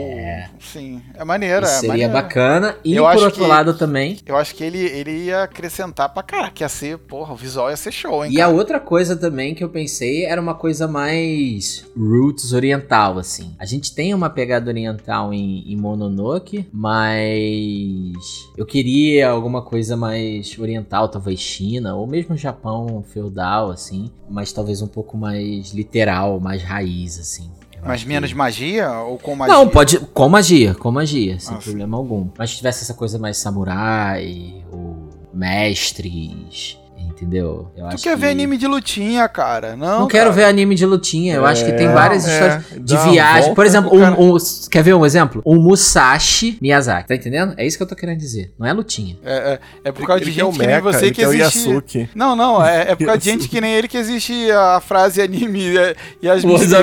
[0.59, 2.13] Sim, é maneiro, isso é seria maneiro.
[2.13, 2.75] bacana.
[2.83, 4.17] E, Eu por outro que- lado também...
[4.25, 7.69] Eu acho que ele, ele ia acrescentar pra cara, que ia ser, porra, o visual
[7.69, 8.31] ia ser show, hein?
[8.31, 8.55] E a cara?
[8.57, 13.53] outra coisa também que eu pensei era uma coisa mais roots oriental, assim.
[13.59, 20.57] A gente tem uma pegada oriental em, em Mononoke, mas eu queria alguma coisa mais
[20.57, 23.96] oriental, talvez China, ou mesmo Japão feudal, assim,
[24.29, 27.49] mas talvez um pouco mais literal, mais raiz, assim.
[27.85, 29.55] Mas menos magia ou com magia?
[29.55, 29.99] Não, pode.
[29.99, 31.63] Com magia, com magia, sem sim.
[31.63, 32.27] problema algum.
[32.37, 36.77] Mas se tivesse essa coisa mais samurai, ou mestres,
[37.17, 37.71] entendeu?
[37.75, 39.75] Eu Tu acho quer que- ver anime de lutinha, cara?
[39.75, 40.35] Não, Não quero cara.
[40.35, 41.35] ver anime de lutinha.
[41.35, 43.53] Eu acho que tem É, várias é, histórias de uma viagem.
[43.55, 44.37] Por exemplo, um, um-
[44.71, 45.41] quer ver um exemplo?
[45.45, 47.07] Um Musashi Miyazaki.
[47.07, 47.53] Tá entendendo?
[47.57, 48.53] É isso que eu tô querendo dizer.
[48.59, 49.17] Não é lutinha.
[49.25, 49.59] É, é,
[49.89, 51.67] é por causa de Ele o gente que nem você ele que quer o existe...
[51.69, 52.09] Yasuki.
[52.15, 55.21] Não, não, é, é por causa de gente que nem ele que existe a frase
[55.21, 56.73] anime é, e as Os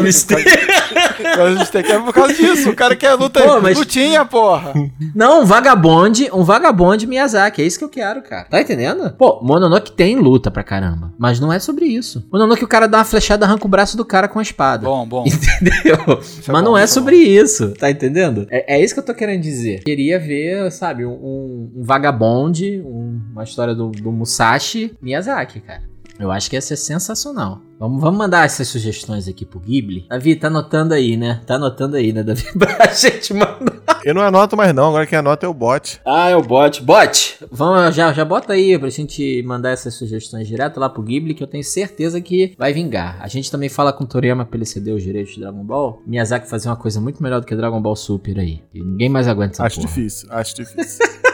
[1.19, 1.25] mistérios.
[1.25, 1.53] mistérios.
[1.55, 1.91] As mistérios.
[1.95, 2.71] É por causa disso.
[2.71, 4.73] O cara quer luta Pô, mas- lutinha, porra.
[5.15, 7.62] Não, um vagabonde, um vagabonde Miyazaki.
[7.62, 8.45] É isso que eu quero, cara.
[8.45, 9.11] Tá entendendo?
[9.17, 11.12] Pô, Mononoke tem luta pra caramba.
[11.19, 12.27] Mas não é sobre isso.
[12.33, 14.85] Mononoke o cara dá uma flechada, arranca o braço do cara com a espada.
[14.87, 15.25] Bom, bom.
[15.27, 15.95] Entendeu?
[15.95, 18.47] É Mas bom, não é é sobre isso, tá entendendo?
[18.51, 19.83] É, é isso que eu tô querendo dizer.
[19.85, 25.83] Queria ver, sabe, um, um vagabonde, um- uma história do, do Musashi Miyazaki, cara.
[26.19, 27.61] Eu acho que ia ser sensacional.
[27.79, 30.07] Vamos, vamos mandar essas sugestões aqui pro Ghibli.
[30.09, 31.41] Davi, tá anotando aí, né?
[31.47, 32.45] Tá anotando aí, né, Davi?
[32.57, 34.01] Pra gente mandar.
[34.05, 36.01] Eu não anoto mais não, agora quem anota é o bot.
[36.05, 36.83] Ah, é o bot.
[36.83, 41.35] Bot, vamos, já, já bota aí pra gente mandar essas sugestões direto lá pro Ghibli,
[41.35, 43.17] que eu tenho certeza que vai vingar.
[43.21, 46.03] A gente também fala com o Toriyama pra ele ceder os direitos de Dragon Ball.
[46.07, 48.62] Miyazaki fazer uma coisa muito melhor do que Dragon Ball Super aí.
[48.75, 49.89] E ninguém mais aguenta essa acho porra.
[49.89, 51.07] difícil, acho difícil.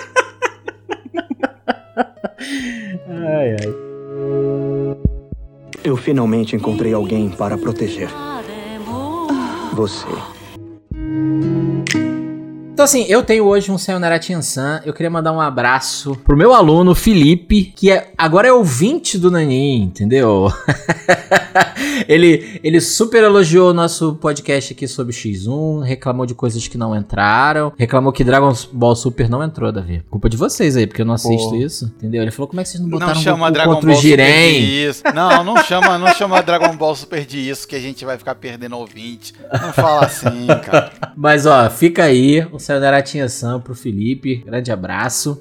[3.09, 4.70] Ai, ai.
[5.83, 8.09] Eu finalmente encontrei alguém para proteger.
[9.73, 10.07] Você.
[12.73, 16.55] Então assim, eu tenho hoje um Sayonara Chan-san, eu queria mandar um abraço pro meu
[16.55, 20.49] aluno Felipe, que é, agora é ouvinte do Nani, entendeu?
[22.09, 26.97] ele, ele super elogiou o nosso podcast aqui sobre X1, reclamou de coisas que não
[26.97, 30.03] entraram, reclamou que Dragon Ball Super não entrou, Davi.
[30.11, 31.57] Culpa de vocês aí, porque eu não assisto Pô.
[31.57, 32.23] isso, entendeu?
[32.23, 34.01] Ele falou, como é que vocês não Não botaram chama Goku Dragon contra Ball o
[34.01, 34.89] Super de Jiren?
[34.89, 35.03] isso.
[35.15, 38.35] Não, não chama, não chama Dragon Ball Super de isso, que a gente vai ficar
[38.35, 39.35] perdendo ouvinte.
[39.61, 40.93] Não fala assim, cara.
[41.17, 45.39] Mas ó, fica aí o Sayonara Chan-san pro Felipe, grande abraço.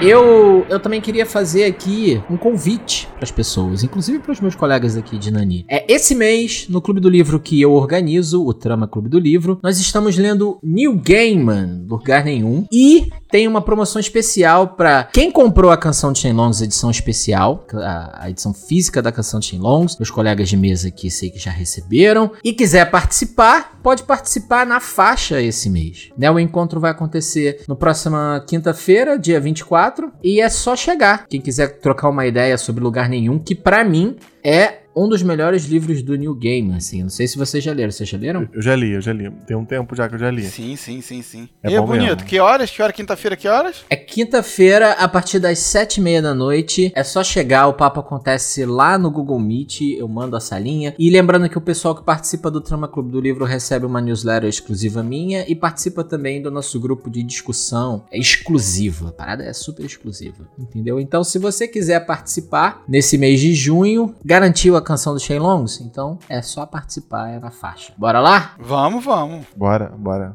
[0.00, 4.54] Eu, eu também queria fazer aqui um convite para as pessoas, inclusive para os meus
[4.54, 5.64] colegas aqui de Nani.
[5.68, 9.58] É esse mês no Clube do Livro que eu organizo, o Trama Clube do Livro,
[9.60, 15.70] nós estamos lendo New Gaiman, lugar nenhum, e tem uma promoção especial para quem comprou
[15.70, 20.10] a canção de Shenlongs edição especial, a, a edição física da canção de Shenlongs, meus
[20.10, 25.42] colegas de mesa aqui sei que já receberam, e quiser participar, pode participar na faixa
[25.42, 26.10] esse mês.
[26.16, 26.30] Né?
[26.30, 29.87] O encontro vai acontecer no próxima quinta-feira, dia 24,
[30.22, 31.26] e é só chegar.
[31.28, 35.64] Quem quiser trocar uma ideia sobre lugar nenhum, que pra mim é um dos melhores
[35.64, 37.02] livros do New Game, assim.
[37.02, 37.90] Não sei se vocês já leram.
[37.90, 38.48] Vocês já leram?
[38.52, 39.30] Eu já li, eu já li.
[39.46, 40.44] Tem um tempo já que eu já li.
[40.44, 41.48] Sim, sim, sim, sim.
[41.62, 42.02] É e é bonito.
[42.02, 42.24] mesmo.
[42.24, 42.70] Que horas?
[42.70, 42.92] Que hora?
[42.92, 43.84] Quinta-feira, que horas?
[43.88, 46.92] É quinta-feira, a partir das sete e meia da noite.
[46.94, 49.80] É só chegar, o papo acontece lá no Google Meet.
[49.98, 50.94] Eu mando a salinha.
[50.98, 54.48] E lembrando que o pessoal que participa do Trama Clube do Livro recebe uma newsletter
[54.48, 58.04] exclusiva minha e participa também do nosso grupo de discussão.
[58.10, 59.08] É exclusiva.
[59.08, 60.48] A parada é super exclusiva.
[60.58, 60.98] Entendeu?
[60.98, 65.80] Então, se você quiser participar nesse mês de junho, garantiu a canção do Shenlongs?
[65.82, 67.92] Então é só participar, é na faixa.
[67.98, 68.54] Bora lá?
[68.58, 69.46] Vamos, vamos.
[69.54, 70.34] Bora, bora.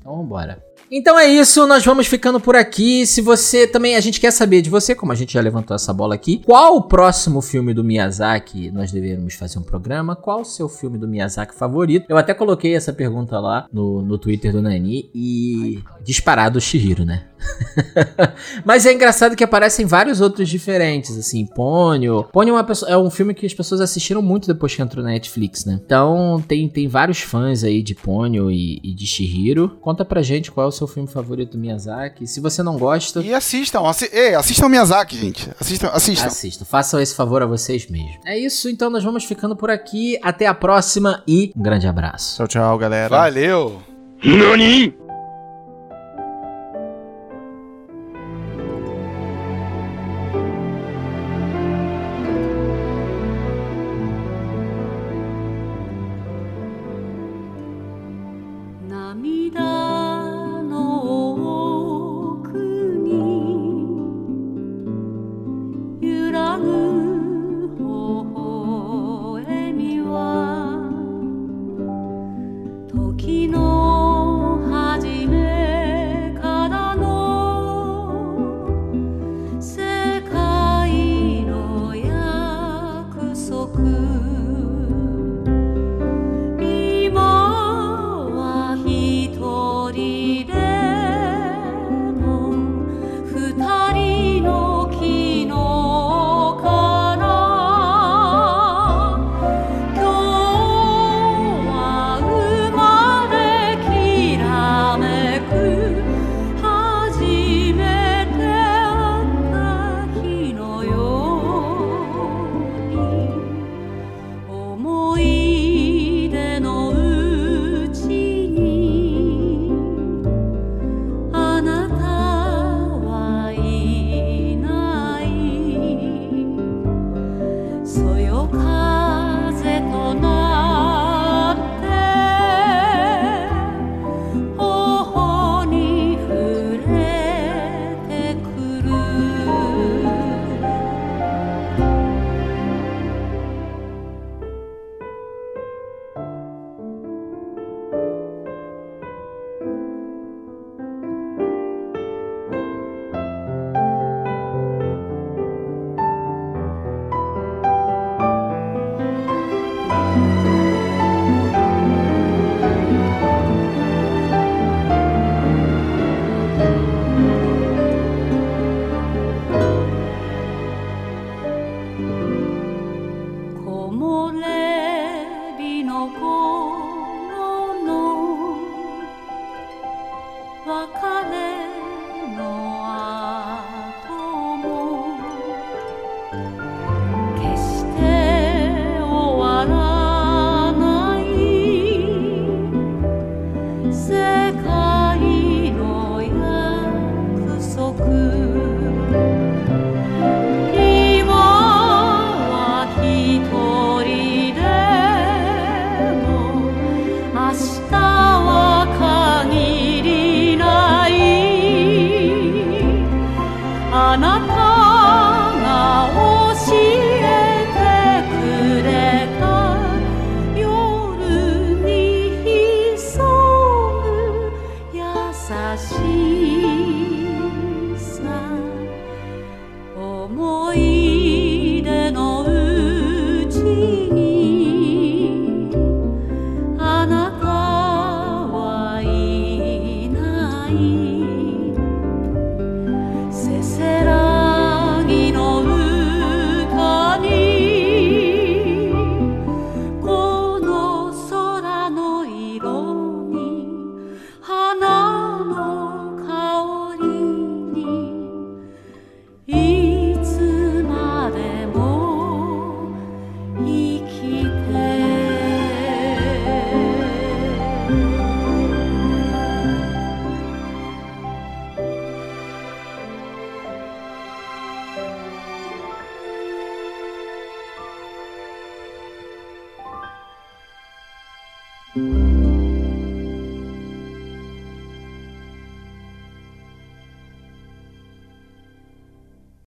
[0.00, 0.62] Então vambora.
[0.96, 3.04] Então é isso, nós vamos ficando por aqui.
[3.04, 5.92] Se você também, a gente quer saber de você, como a gente já levantou essa
[5.92, 10.14] bola aqui, qual o próximo filme do Miyazaki nós deveríamos fazer um programa?
[10.14, 12.06] Qual o seu filme do Miyazaki favorito?
[12.08, 17.04] Eu até coloquei essa pergunta lá no, no Twitter do Nani e disparado o Shihiro,
[17.04, 17.24] né?
[18.64, 22.24] Mas é engraçado que aparecem vários outros diferentes, assim, Ponyo.
[22.32, 25.10] Ponyo é, pessoa- é um filme que as pessoas assistiram muito depois que entrou na
[25.10, 25.78] Netflix, né?
[25.84, 29.76] Então tem, tem vários fãs aí de Ponyo e, e de Shihiro.
[29.80, 32.26] Conta pra gente qual é o seu filme favorito do Miyazaki.
[32.26, 33.80] Se você não gosta, E assistam.
[33.86, 35.50] Assi Ei, assistam Miyazaki, gente.
[35.60, 36.26] Assistam, assistam.
[36.26, 36.64] assista.
[36.64, 38.18] Façam esse favor a vocês mesmos.
[38.24, 40.18] É isso, então nós vamos ficando por aqui.
[40.22, 42.36] Até a próxima e um grande abraço.
[42.36, 43.08] Tchau, tchau, galera.
[43.08, 43.82] Valeu.
[44.24, 45.03] 「涙